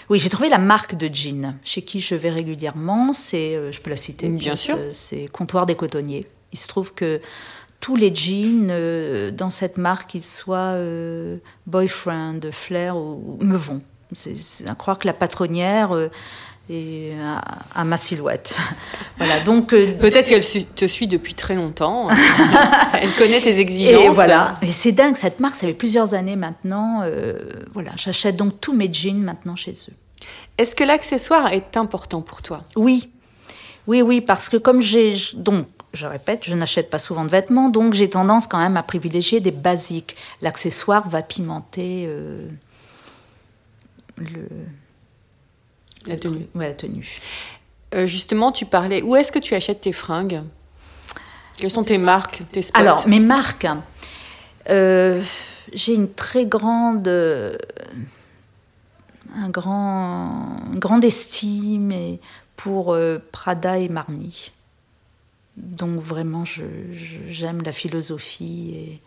Oui, 0.08 0.18
j'ai 0.18 0.30
trouvé 0.30 0.48
la 0.48 0.58
marque 0.58 0.94
de 0.94 1.12
jean 1.12 1.56
chez 1.62 1.82
qui 1.82 2.00
je 2.00 2.14
vais 2.14 2.30
régulièrement. 2.30 3.12
C'est, 3.12 3.54
euh, 3.54 3.70
je 3.70 3.80
peux 3.80 3.90
la 3.90 3.96
citer. 3.96 4.28
Bien 4.28 4.56
sûr. 4.56 4.76
euh, 4.78 4.90
C'est 4.90 5.28
Comptoir 5.28 5.66
des 5.66 5.74
Cotonniers. 5.74 6.26
Il 6.52 6.58
se 6.58 6.66
trouve 6.66 6.94
que 6.94 7.20
tous 7.80 7.94
les 7.94 8.12
jeans 8.12 8.68
euh, 8.70 9.30
dans 9.30 9.50
cette 9.50 9.76
marque, 9.76 10.10
qu'ils 10.10 10.22
soient 10.22 10.72
euh, 10.74 11.36
boyfriend, 11.66 12.40
flair, 12.50 12.96
ou, 12.96 13.38
me 13.40 13.56
vont. 13.56 13.82
C'est, 14.12 14.36
c'est 14.38 14.66
à 14.66 14.74
croire 14.74 14.98
que 14.98 15.06
la 15.06 15.12
patronnière 15.12 15.92
euh, 15.92 16.08
à, 16.70 17.40
à 17.80 17.84
ma 17.84 17.96
silhouette. 17.96 18.54
voilà. 19.18 19.40
Donc 19.40 19.72
euh, 19.72 19.94
Peut-être 19.98 20.28
qu'elle 20.28 20.44
te 20.44 20.86
suit 20.86 21.06
depuis 21.06 21.34
très 21.34 21.54
longtemps. 21.54 22.08
Elle 23.00 23.12
connaît 23.12 23.40
tes 23.40 23.58
exigences. 23.58 24.04
Et 24.04 24.08
voilà. 24.08 24.54
Mais 24.62 24.68
c'est 24.68 24.92
dingue, 24.92 25.16
cette 25.16 25.40
marque, 25.40 25.54
ça 25.56 25.66
fait 25.66 25.72
plusieurs 25.72 26.14
années 26.14 26.36
maintenant. 26.36 27.02
euh, 27.04 27.34
voilà, 27.72 27.92
j'achète 27.96 28.36
donc 28.36 28.60
tous 28.60 28.74
mes 28.74 28.92
jeans 28.92 29.22
maintenant 29.22 29.56
chez 29.56 29.72
eux. 29.72 29.94
Est-ce 30.58 30.74
que 30.74 30.84
l'accessoire 30.84 31.52
est 31.52 31.76
important 31.76 32.20
pour 32.20 32.42
toi? 32.42 32.60
Oui, 32.76 33.10
oui, 33.86 34.02
oui, 34.02 34.20
parce 34.20 34.48
que 34.48 34.56
comme 34.56 34.82
j'ai 34.82 35.14
donc 35.36 35.66
je 35.94 36.06
répète, 36.06 36.40
je 36.44 36.54
n'achète 36.54 36.90
pas 36.90 36.98
souvent 36.98 37.24
de 37.24 37.30
vêtements, 37.30 37.70
donc 37.70 37.94
j'ai 37.94 38.10
tendance 38.10 38.46
quand 38.46 38.58
même 38.58 38.76
à 38.76 38.82
privilégier 38.82 39.40
des 39.40 39.50
basiques. 39.50 40.16
L'accessoire 40.42 41.08
va 41.08 41.22
pimenter 41.22 42.04
euh, 42.06 42.46
le, 44.18 44.48
La 46.06 46.16
tenue. 46.16 46.46
ouais, 46.54 46.68
la 46.68 46.74
tenue. 46.74 47.20
Euh, 47.94 48.06
Justement, 48.06 48.52
tu 48.52 48.64
parlais. 48.66 49.02
Où 49.02 49.16
est-ce 49.16 49.32
que 49.32 49.38
tu 49.38 49.54
achètes 49.54 49.80
tes 49.82 49.92
fringues? 49.92 50.42
Quelles 51.56 51.70
sont 51.70 51.84
tes 51.84 51.98
marques, 51.98 52.42
tes 52.52 52.62
spots? 52.62 52.78
Alors, 52.78 53.08
mes 53.08 53.18
marques, 53.20 53.66
euh, 54.70 55.20
j'ai 55.72 55.94
une 55.94 56.12
très 56.12 56.46
grande, 56.46 57.08
euh, 57.08 57.56
un 59.34 59.48
grand, 59.48 60.56
une 60.72 60.78
grande 60.78 61.04
estime 61.04 61.90
et- 61.92 62.20
pour 62.56 62.92
euh, 62.94 63.18
Prada 63.32 63.78
et 63.78 63.88
Marni. 63.88 64.50
Donc 65.56 65.98
vraiment, 66.00 66.44
j'aime 67.28 67.62
la 67.64 67.72
philosophie 67.72 69.00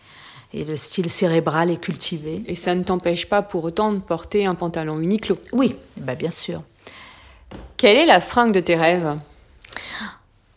et, 0.53 0.59
et 0.59 0.65
le 0.65 0.75
style 0.75 1.09
cérébral 1.09 1.69
et 1.69 1.77
cultivé. 1.77 2.43
Et 2.47 2.55
ça 2.55 2.75
ne 2.75 2.83
t'empêche 2.83 3.27
pas 3.27 3.41
pour 3.41 3.63
autant 3.63 3.93
de 3.93 3.99
porter 3.99 4.45
un 4.45 4.55
pantalon 4.55 4.99
Uniqlo? 4.99 5.37
Oui, 5.53 5.75
bah 5.97 6.15
bien 6.15 6.31
sûr. 6.31 6.61
Quelle 7.81 7.97
est 7.97 8.05
la 8.05 8.21
fringue 8.21 8.51
de 8.51 8.59
tes 8.59 8.75
rêves? 8.75 9.17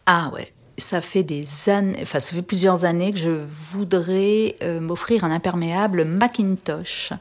Ah 0.04 0.30
ouais, 0.34 0.52
ça 0.76 1.00
fait 1.00 1.22
des 1.22 1.70
années, 1.70 1.96
enfin 2.02 2.20
ça 2.20 2.34
fait 2.34 2.42
plusieurs 2.42 2.84
années 2.84 3.12
que 3.14 3.18
je 3.18 3.30
voudrais 3.70 4.56
euh, 4.62 4.78
m'offrir 4.78 5.24
un 5.24 5.30
imperméable 5.30 6.04
Macintosh. 6.04 7.14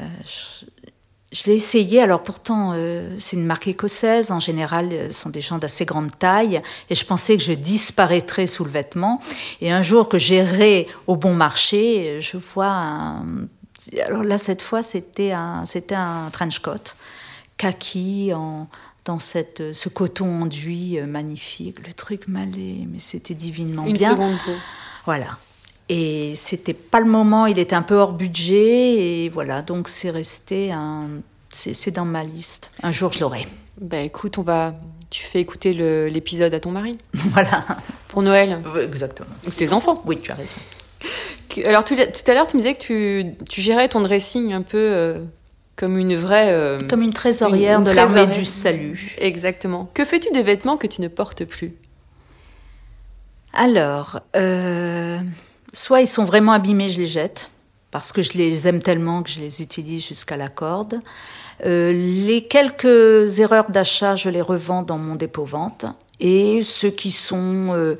je, 1.30 1.44
l'ai 1.44 1.56
essayé, 1.56 2.00
alors 2.00 2.22
pourtant 2.22 2.72
euh, 2.72 3.14
c'est 3.18 3.36
une 3.36 3.44
marque 3.44 3.68
écossaise, 3.68 4.32
en 4.32 4.40
général 4.40 4.88
ce 5.10 5.14
sont 5.14 5.28
des 5.28 5.42
gens 5.42 5.58
d'assez 5.58 5.84
grande 5.84 6.18
taille, 6.18 6.62
et 6.88 6.94
je 6.94 7.04
pensais 7.04 7.36
que 7.36 7.42
je 7.42 7.52
disparaîtrais 7.52 8.46
sous 8.46 8.64
le 8.64 8.70
vêtement. 8.70 9.20
Et 9.60 9.70
un 9.70 9.82
jour 9.82 10.08
que 10.08 10.18
j'irai 10.18 10.88
au 11.06 11.16
bon 11.16 11.34
marché, 11.34 12.22
je 12.22 12.38
vois 12.38 12.72
un... 12.72 13.26
Alors 14.06 14.22
là 14.22 14.38
cette 14.38 14.62
fois 14.62 14.82
c'était 14.82 15.32
un, 15.32 15.66
c'était 15.66 15.94
un 15.94 16.30
trench 16.32 16.60
coat, 16.60 16.96
kaki, 17.56 18.32
en, 18.34 18.68
dans 19.04 19.18
cette, 19.18 19.72
ce 19.72 19.88
coton 19.88 20.42
enduit 20.42 20.98
euh, 20.98 21.06
magnifique, 21.06 21.86
le 21.86 21.92
truc 21.92 22.28
m'allait, 22.28 22.86
mais 22.90 22.98
c'était 22.98 23.34
divinement 23.34 23.84
Une 23.86 23.94
bien. 23.94 24.10
seconde 24.12 24.36
peau. 24.44 24.52
Voilà. 25.04 25.38
Et 25.88 26.34
c'était 26.34 26.74
pas 26.74 26.98
le 27.00 27.06
moment, 27.06 27.46
il 27.46 27.58
était 27.60 27.76
un 27.76 27.82
peu 27.82 27.94
hors 27.94 28.12
budget, 28.12 29.24
et 29.24 29.28
voilà, 29.28 29.62
donc 29.62 29.88
c'est 29.88 30.10
resté 30.10 30.72
un. 30.72 31.08
C'est 31.50 31.74
c'est 31.74 31.92
dans 31.92 32.04
ma 32.04 32.24
liste. 32.24 32.70
Un 32.82 32.90
jour, 32.90 33.12
je 33.12 33.20
l'aurai. 33.20 33.46
Bah 33.80 34.00
écoute, 34.00 34.36
on 34.38 34.42
va. 34.42 34.74
Tu 35.10 35.22
fais 35.22 35.40
écouter 35.40 35.72
le- 35.72 36.08
l'épisode 36.08 36.52
à 36.52 36.58
ton 36.60 36.72
mari 36.72 36.98
voilà. 37.14 37.64
pour 38.08 38.22
Noël. 38.22 38.58
Exactement. 38.82 39.28
Ou 39.46 39.50
tes 39.50 39.72
enfants. 39.72 40.02
Oui, 40.04 40.18
tu 40.20 40.32
as 40.32 40.34
raison. 40.34 40.56
Alors 41.64 41.84
tout, 41.84 41.94
tout 41.94 42.30
à 42.30 42.34
l'heure, 42.34 42.48
tu 42.48 42.56
me 42.56 42.60
disais 42.62 42.74
que 42.74 42.80
tu, 42.82 43.24
tu 43.48 43.60
gérais 43.60 43.88
ton 43.88 44.00
dressing 44.00 44.52
un 44.52 44.62
peu 44.62 44.76
euh, 44.76 45.20
comme 45.76 45.98
une 45.98 46.16
vraie. 46.16 46.52
euh, 46.52 46.78
Comme 46.88 47.02
une 47.02 47.12
trésorière 47.12 47.78
Une- 47.78 47.84
une 47.86 47.90
de 47.90 47.94
l'armée 47.94 48.14
trésorière. 48.14 48.38
du 48.38 48.44
salut. 48.44 49.14
Exactement. 49.18 49.88
Que 49.94 50.04
fais-tu 50.04 50.30
des 50.32 50.42
vêtements 50.42 50.76
que 50.76 50.86
tu 50.86 51.00
ne 51.02 51.08
portes 51.08 51.44
plus? 51.44 51.74
Alors, 53.52 54.20
euh, 54.36 55.18
soit 55.72 56.00
ils 56.02 56.06
sont 56.06 56.24
vraiment 56.24 56.52
abîmés, 56.52 56.88
je 56.88 56.98
les 56.98 57.06
jette, 57.06 57.50
parce 57.90 58.12
que 58.12 58.22
je 58.22 58.32
les 58.36 58.68
aime 58.68 58.82
tellement 58.82 59.22
que 59.22 59.30
je 59.30 59.40
les 59.40 59.62
utilise 59.62 60.06
jusqu'à 60.06 60.36
la 60.36 60.48
corde. 60.48 61.00
Euh, 61.64 61.92
les 61.92 62.42
quelques 62.46 63.38
erreurs 63.40 63.70
d'achat, 63.70 64.14
je 64.14 64.28
les 64.28 64.42
revends 64.42 64.82
dans 64.82 64.98
mon 64.98 65.14
dépôt-vente. 65.14 65.86
Et 66.20 66.62
ceux 66.62 66.90
qui 66.90 67.10
sont, 67.10 67.96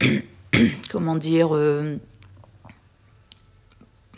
comment 0.90 1.16
dire, 1.16 1.48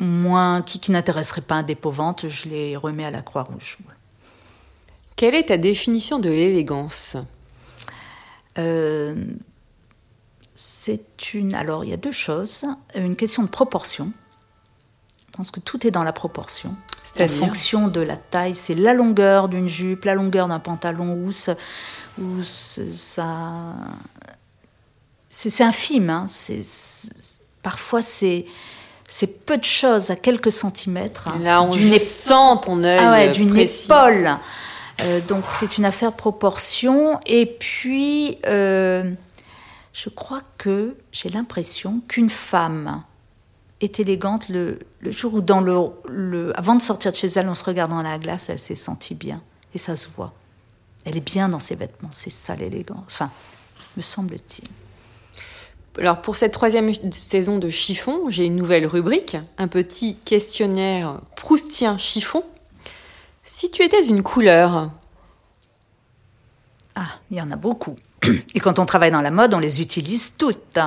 moins, 0.00 0.62
qui, 0.62 0.78
qui 0.80 0.90
n'intéresseraient 0.90 1.40
pas 1.42 1.56
un 1.56 1.62
dépôt-vente, 1.62 2.28
je 2.28 2.48
les 2.48 2.76
remets 2.76 3.04
à 3.04 3.11
la 3.11 3.22
Croix-Rouge. 3.22 3.78
Quelle 5.16 5.35
est 5.35 5.44
ta 5.48 5.56
définition 5.56 6.18
de 6.18 6.28
l'élégance? 6.28 7.16
Euh, 8.59 9.14
c'est 10.54 11.35
une. 11.35 11.54
Alors, 11.54 11.85
il 11.85 11.90
y 11.90 11.94
a 11.94 11.96
deux 11.98 12.12
choses. 12.12 12.64
Une 12.94 13.16
question 13.16 13.42
de 13.42 13.48
proportion. 13.48 14.12
Je 15.30 15.37
pense 15.37 15.50
que 15.50 15.61
tout 15.61 15.87
est 15.87 15.90
dans 15.90 16.02
la 16.04 16.12
proportion. 16.12 16.70
En 16.70 16.76
C'est-à-dire? 17.02 17.38
fonction 17.38 17.88
de 17.88 18.00
la 18.00 18.16
taille, 18.16 18.54
c'est 18.54 18.74
la 18.74 18.94
longueur 18.94 19.48
d'une 19.48 19.68
jupe, 19.68 20.04
la 20.04 20.14
longueur 20.14 20.48
d'un 20.48 20.59
pantalon, 20.61 21.12
où, 21.14 21.32
ça-. 21.32 21.56
C'est 22.40 22.90
c'est 25.28 25.62
infime. 25.64 26.09
hein. 26.11 26.24
C'est- 26.26 26.62
c'est- 26.62 27.40
parfois, 27.62 28.00
c'est. 28.02 28.46
C'est 29.09 29.45
peu 29.47 29.57
de 29.57 29.64
choses 29.64 30.11
à 30.11 30.16
quelques 30.16 30.51
centimètres. 30.53 31.29
hein, 31.29 31.38
Là, 31.40 31.62
on 31.62 31.71
d'une 31.71 31.97
sens 31.99 32.61
ton 32.62 32.83
œil. 32.83 32.99
ah 33.01 33.11
ouais, 33.12 33.29
euh, 33.29 33.33
d'une 33.33 33.57
épaule. 33.57 34.37
Euh, 35.03 35.21
donc 35.21 35.45
c'est 35.49 35.79
une 35.79 35.85
affaire 35.85 36.11
de 36.12 36.16
proportion. 36.16 37.21
Et 37.27 37.47
puis, 37.47 38.38
euh, 38.47 39.12
je 39.92 40.09
crois 40.09 40.40
que 40.59 40.97
j'ai 41.12 41.29
l'impression 41.29 42.01
qu'une 42.09 42.31
femme 42.31 43.03
est 43.81 44.01
élégante 44.01 44.49
le, 44.49 44.79
le 45.01 45.11
jour 45.12 45.35
où, 45.35 45.40
dans 45.40 45.61
le, 45.61 45.77
le- 46.09 46.59
avant 46.59 46.75
de 46.75 46.83
sortir 46.83 47.12
de 47.12 47.16
chez 47.16 47.29
elle, 47.29 47.49
en 47.49 47.55
se 47.55 47.62
regardant 47.64 47.99
à 47.99 48.03
la 48.03 48.19
glace, 48.19 48.49
elle 48.49 48.59
s'est 48.59 48.75
sentie 48.75 49.14
bien. 49.14 49.40
Et 49.75 49.79
ça 49.79 49.95
se 49.97 50.09
voit. 50.16 50.33
Elle 51.05 51.16
est 51.16 51.21
bien 51.21 51.49
dans 51.49 51.59
ses 51.61 51.75
vêtements. 51.77 52.09
C'est 52.12 52.31
ça 52.33 52.57
l'élégance. 52.57 53.05
Enfin, 53.07 53.31
me 53.97 54.03
semble-t-il. 54.03 54.66
Alors 55.98 56.20
pour 56.20 56.37
cette 56.37 56.52
troisième 56.52 56.92
saison 57.12 57.59
de 57.59 57.70
chiffon, 57.70 58.28
j'ai 58.28 58.44
une 58.44 58.56
nouvelle 58.56 58.87
rubrique, 58.87 59.37
un 59.56 59.68
petit 59.68 60.16
questionnaire 60.16 61.20
proustien 61.37 61.96
chiffon. 61.96 62.44
Si 63.44 63.70
tu 63.70 63.82
étais 63.82 64.04
une 64.06 64.22
couleur, 64.22 64.90
Ah, 66.98 67.20
il 67.30 67.37
y 67.37 67.42
en 67.42 67.50
a 67.50 67.56
beaucoup. 67.56 67.96
Et 68.54 68.61
quand 68.61 68.78
on 68.78 68.87
travaille 68.87 69.11
dans 69.11 69.20
la 69.20 69.30
mode, 69.30 69.52
on 69.54 69.59
les 69.59 69.80
utilise 69.82 70.35
toutes. 70.38 70.78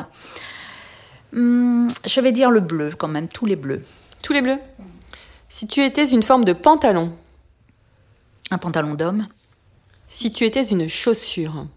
Hum, 1.36 1.88
je 2.06 2.22
vais 2.22 2.32
dire 2.32 2.50
le 2.50 2.60
bleu 2.60 2.92
quand 2.98 3.08
même, 3.08 3.28
tous 3.28 3.46
les 3.46 3.56
bleus. 3.56 3.84
tous 4.24 4.34
les 4.34 4.42
bleus? 4.42 4.58
Si 5.48 5.68
tu 5.68 5.84
étais 5.84 6.08
une 6.08 6.24
forme 6.24 6.46
de 6.46 6.54
pantalon, 6.54 7.14
Un 8.52 8.58
pantalon 8.58 8.96
d'homme, 8.96 9.28
si 10.08 10.32
tu 10.32 10.44
étais 10.46 10.64
une 10.64 10.88
chaussure, 10.90 11.68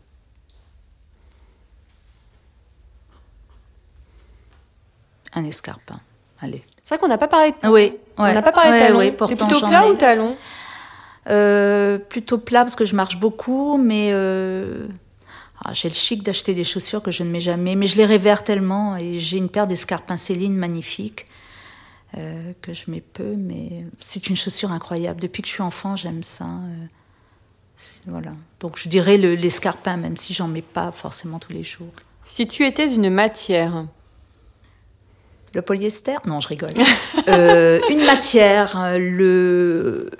escarpin. 5.52 6.00
Allez. 6.40 6.64
c'est 6.84 6.94
vrai 6.94 6.98
qu'on 7.00 7.08
n'a 7.08 7.18
pas 7.18 7.28
parlé 7.28 7.52
de... 7.52 7.68
Oui, 7.68 7.80
ouais. 7.80 7.98
On 8.18 8.32
n'a 8.32 8.42
pas 8.42 8.50
parlé 8.52 8.70
de 8.70 8.74
Ouais, 8.74 8.80
talons. 8.86 8.98
ouais, 8.98 9.12
T'es 9.28 9.36
plutôt 9.36 9.60
plat 9.66 9.86
ou 9.88 9.94
talon? 9.94 10.36
Euh, 11.30 11.98
Plutôt 11.98 12.38
plat 12.38 12.60
parce 12.62 12.74
que 12.74 12.84
je 12.84 12.96
marche 12.96 13.18
beaucoup, 13.18 13.76
mais 13.78 14.10
euh, 14.12 14.88
ah, 15.64 15.72
j'ai 15.72 15.88
le 15.88 15.94
chic 15.94 16.22
d'acheter 16.24 16.52
des 16.54 16.64
chaussures 16.64 17.00
que 17.02 17.12
je 17.12 17.22
ne 17.22 17.30
mets 17.30 17.38
jamais. 17.40 17.76
Mais 17.76 17.86
je 17.86 17.96
les 17.96 18.04
révère 18.04 18.42
tellement 18.42 18.96
et 18.96 19.18
j'ai 19.18 19.38
une 19.38 19.48
paire 19.48 19.66
d'escarpins 19.68 20.16
Céline 20.16 20.56
magnifiques 20.56 21.26
euh, 22.18 22.52
que 22.60 22.72
je 22.74 22.90
mets 22.90 23.00
peu, 23.00 23.34
mais 23.36 23.84
c'est 24.00 24.28
une 24.28 24.36
chaussure 24.36 24.72
incroyable. 24.72 25.20
Depuis 25.20 25.42
que 25.42 25.48
je 25.48 25.52
suis 25.54 25.62
enfant, 25.62 25.94
j'aime 25.94 26.24
ça. 26.24 26.46
euh, 26.46 26.86
voilà. 28.06 28.32
Donc 28.58 28.76
je 28.76 28.88
dirais 28.88 29.16
le- 29.16 29.34
l'escarpin, 29.36 29.96
même 29.96 30.16
si 30.16 30.34
j'en 30.34 30.48
mets 30.48 30.60
pas 30.62 30.90
forcément 30.90 31.38
tous 31.38 31.52
les 31.52 31.62
jours. 31.62 31.92
Si 32.24 32.48
tu 32.48 32.64
étais 32.66 32.92
une 32.92 33.10
matière, 33.10 33.86
Le 35.54 35.62
polyester 35.62 36.16
Non, 36.26 36.40
je 36.40 36.48
rigole. 36.48 36.70
Euh, 37.28 37.78
une 37.88 38.04
matière, 38.04 38.76
euh, 38.76 38.98
le, 38.98 40.10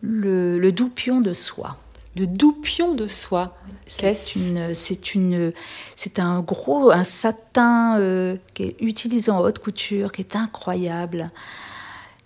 le, 0.00 0.58
le 0.58 0.72
doupion 0.72 1.20
de 1.20 1.32
soie. 1.34 1.76
le 2.16 2.26
doupion 2.26 2.94
de 2.94 3.06
soie, 3.06 3.54
C'est 3.86 4.34
une, 4.36 4.72
c'est 4.72 5.14
une, 5.14 5.52
c'est 5.94 6.18
un 6.18 6.40
gros, 6.40 6.90
un 6.90 7.04
satin 7.04 7.98
euh, 7.98 8.36
qui 8.54 8.62
est 8.62 8.76
utilisé 8.80 9.30
en 9.30 9.40
haute 9.40 9.58
couture, 9.58 10.10
qui 10.10 10.22
est 10.22 10.36
incroyable, 10.36 11.30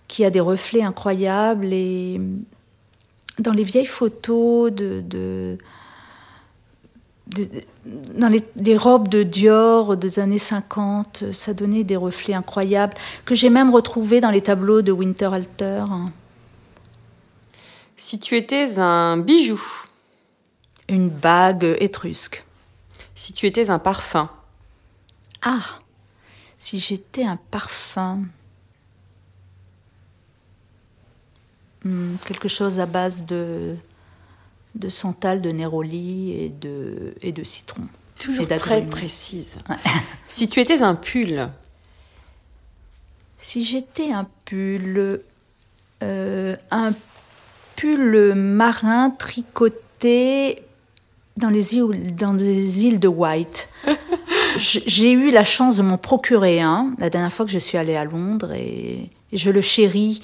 qui 0.07 0.23
a 0.23 0.29
des 0.29 0.39
reflets 0.39 0.83
incroyables 0.83 1.65
et 1.73 2.21
dans 3.39 3.51
les 3.53 3.63
vieilles 3.63 3.85
photos 3.85 4.71
de, 4.71 5.01
de- 5.01 5.57
dans 8.15 8.27
les, 8.27 8.43
les 8.55 8.77
robes 8.77 9.07
de 9.07 9.23
Dior 9.23 9.97
des 9.97 10.19
années 10.19 10.37
50, 10.37 11.31
ça 11.31 11.53
donnait 11.53 11.83
des 11.83 11.95
reflets 11.95 12.33
incroyables 12.33 12.93
que 13.25 13.35
j'ai 13.35 13.49
même 13.49 13.69
retrouvés 13.73 14.19
dans 14.21 14.31
les 14.31 14.41
tableaux 14.41 14.81
de 14.81 14.91
Winterhalter. 14.91 15.83
si 17.97 18.19
tu 18.19 18.35
étais 18.35 18.77
un 18.79 19.17
bijou, 19.17 19.61
Une 20.89 21.09
bague 21.09 21.75
étrusque. 21.79 22.43
si 23.15 23.33
tu 23.33 23.45
étais 23.45 23.69
un 23.69 23.79
parfum, 23.79 24.29
Ah, 25.43 25.79
si 26.57 26.79
j'étais 26.79 27.23
un 27.23 27.37
parfum. 27.51 28.23
Hmm, 31.85 32.15
quelque 32.25 32.47
chose 32.47 32.79
à 32.79 32.85
base 32.85 33.25
de, 33.25 33.75
de 34.77 34.89
santal, 34.89 35.41
de 35.41 35.49
néroli 35.49 36.31
et 36.31 36.49
de, 36.49 37.15
et 37.21 37.31
de 37.31 37.43
citron. 37.43 37.83
toujours 38.19 38.43
Et 38.43 38.57
très 38.57 38.85
précise. 38.85 39.53
si 40.27 40.47
tu 40.47 40.59
étais 40.59 40.81
un 40.81 40.95
pull, 40.95 41.49
Si 43.39 43.63
j'étais 43.63 44.11
un 44.11 44.27
pull, 44.45 45.21
euh, 46.03 46.55
un 46.71 46.93
pull 47.75 48.33
marin 48.35 49.09
tricoté 49.09 50.61
dans 51.37 51.49
les 51.49 51.75
îles, 51.75 52.15
dans 52.15 52.33
les 52.33 52.85
îles 52.85 52.99
de 52.99 53.07
White. 53.07 53.69
J'ai 54.57 55.11
eu 55.11 55.29
la 55.29 55.43
chance 55.43 55.77
de 55.77 55.83
m'en 55.83 55.99
procurer 55.99 56.61
un 56.61 56.93
la 56.97 57.09
dernière 57.09 57.31
fois 57.31 57.45
que 57.45 57.51
je 57.51 57.59
suis 57.59 57.77
allée 57.77 57.95
à 57.95 58.05
Londres 58.05 58.53
et 58.53 59.11
je 59.31 59.51
le 59.51 59.61
chéris. 59.61 60.21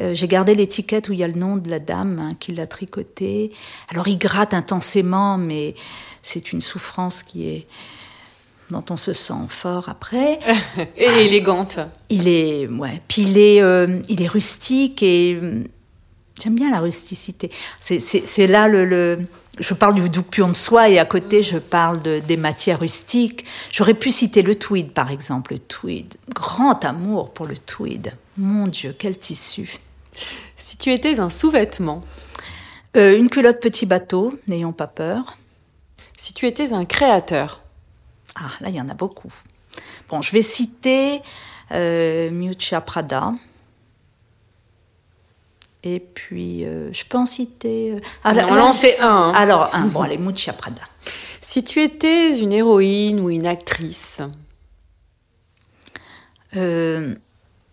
Euh, 0.00 0.14
J'ai 0.14 0.28
gardé 0.28 0.54
l'étiquette 0.54 1.08
où 1.08 1.12
il 1.12 1.18
y 1.18 1.24
a 1.24 1.28
le 1.28 1.34
nom 1.38 1.56
de 1.56 1.68
la 1.68 1.78
dame 1.78 2.18
hein, 2.18 2.32
qui 2.40 2.52
l'a 2.52 2.66
tricoté. 2.66 3.52
Alors 3.90 4.08
il 4.08 4.18
gratte 4.18 4.54
intensément, 4.54 5.36
mais 5.38 5.74
c'est 6.22 6.52
une 6.52 6.60
souffrance 6.60 7.22
qui 7.22 7.48
est 7.48 7.66
dont 8.70 8.84
on 8.88 8.96
se 8.96 9.12
sent 9.12 9.34
fort 9.48 9.88
après. 9.90 10.38
et 10.96 11.04
élégante. 11.26 11.78
Il 12.08 12.26
est, 12.26 12.66
ouais. 12.68 13.02
Puis 13.06 13.22
il 13.22 13.36
est, 13.38 13.60
euh, 13.60 14.00
il 14.08 14.22
est 14.22 14.26
rustique 14.28 15.02
et 15.02 15.38
euh, 15.40 15.62
j'aime 16.42 16.54
bien 16.54 16.70
la 16.70 16.80
rusticité. 16.80 17.50
C'est 17.78 18.46
là 18.46 18.68
le, 18.68 18.86
le- 18.86 19.18
je 19.58 19.74
parle 19.74 19.94
du 19.94 20.08
doupion 20.08 20.46
de 20.48 20.54
soie 20.54 20.88
et 20.88 20.98
à 20.98 21.04
côté 21.04 21.42
je 21.42 21.58
parle 21.58 22.00
de, 22.02 22.20
des 22.20 22.36
matières 22.36 22.80
rustiques. 22.80 23.44
J'aurais 23.70 23.94
pu 23.94 24.10
citer 24.10 24.42
le 24.42 24.54
tweed 24.54 24.92
par 24.92 25.10
exemple, 25.10 25.52
le 25.52 25.58
tweed. 25.58 26.14
Grand 26.34 26.84
amour 26.84 27.32
pour 27.32 27.46
le 27.46 27.56
tweed. 27.56 28.12
Mon 28.38 28.64
Dieu, 28.66 28.94
quel 28.98 29.18
tissu. 29.18 29.78
Si 30.56 30.76
tu 30.76 30.90
étais 30.92 31.20
un 31.20 31.30
sous-vêtement, 31.30 32.02
Euh, 32.94 33.16
une 33.16 33.30
culotte 33.30 33.58
petit 33.60 33.86
bateau, 33.86 34.38
n'ayons 34.48 34.72
pas 34.74 34.86
peur. 34.86 35.38
si 36.18 36.34
tu 36.34 36.46
étais 36.46 36.74
un 36.74 36.84
créateur, 36.84 37.62
Ah, 38.36 38.50
là 38.60 38.68
il 38.68 38.74
y 38.74 38.80
en 38.82 38.88
a 38.90 38.94
beaucoup. 38.94 39.32
Bon, 40.10 40.20
je 40.22 40.30
vais 40.32 40.42
citer 40.42 41.22
euh, 41.72 42.30
Miuccia 42.30 42.80
Prada. 42.82 43.32
Et 45.84 45.98
puis, 46.00 46.64
euh, 46.64 46.92
je 46.92 47.04
peux 47.04 47.18
en 47.18 47.26
citer. 47.26 47.92
euh, 47.92 47.98
ah, 48.24 48.34
On 48.48 48.56
en 48.58 48.72
sait 48.72 48.98
un, 49.00 49.08
hein. 49.08 49.32
Alors, 49.34 49.68
un. 49.74 49.86
Bon, 49.86 50.00
allez, 50.02 50.16
Miuccia 50.18 50.52
Prada. 50.52 50.82
si 51.40 51.64
tu 51.64 51.80
étais 51.82 52.38
une 52.38 52.52
héroïne 52.52 53.20
ou 53.20 53.30
une 53.30 53.46
actrice, 53.46 54.20
Euh, 56.56 57.14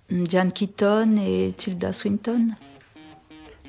Diane 0.09 0.51
Keaton 0.53 1.17
et 1.17 1.53
Tilda 1.55 1.91
Swinton. 1.91 2.47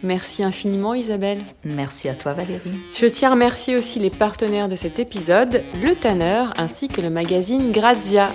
merci 0.04 0.42
infiniment 0.44 0.94
Isabelle. 0.94 1.42
Merci 1.64 2.08
à 2.08 2.14
toi, 2.14 2.32
Valérie. 2.32 2.70
Je 2.94 3.06
tiens 3.06 3.28
à 3.30 3.32
remercier 3.32 3.76
aussi 3.76 3.98
les 3.98 4.10
partenaires 4.10 4.68
de 4.68 4.76
cet 4.76 4.98
épisode, 5.00 5.62
le 5.82 5.94
Tanner 5.96 6.44
ainsi 6.56 6.88
que 6.88 7.00
le 7.00 7.10
magazine 7.10 7.72
Grazia. 7.72 8.30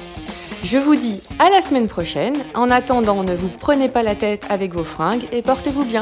Je 0.65 0.79
vous 0.79 0.95
dis 0.95 1.21
à 1.37 1.51
la 1.51 1.61
semaine 1.61 1.87
prochaine. 1.87 2.37
En 2.55 2.71
attendant, 2.71 3.21
ne 3.21 3.35
vous 3.35 3.49
prenez 3.49 3.87
pas 3.87 4.01
la 4.01 4.15
tête 4.15 4.47
avec 4.49 4.73
vos 4.73 4.83
fringues 4.83 5.27
et 5.31 5.43
portez-vous 5.43 5.85
bien. 5.85 6.01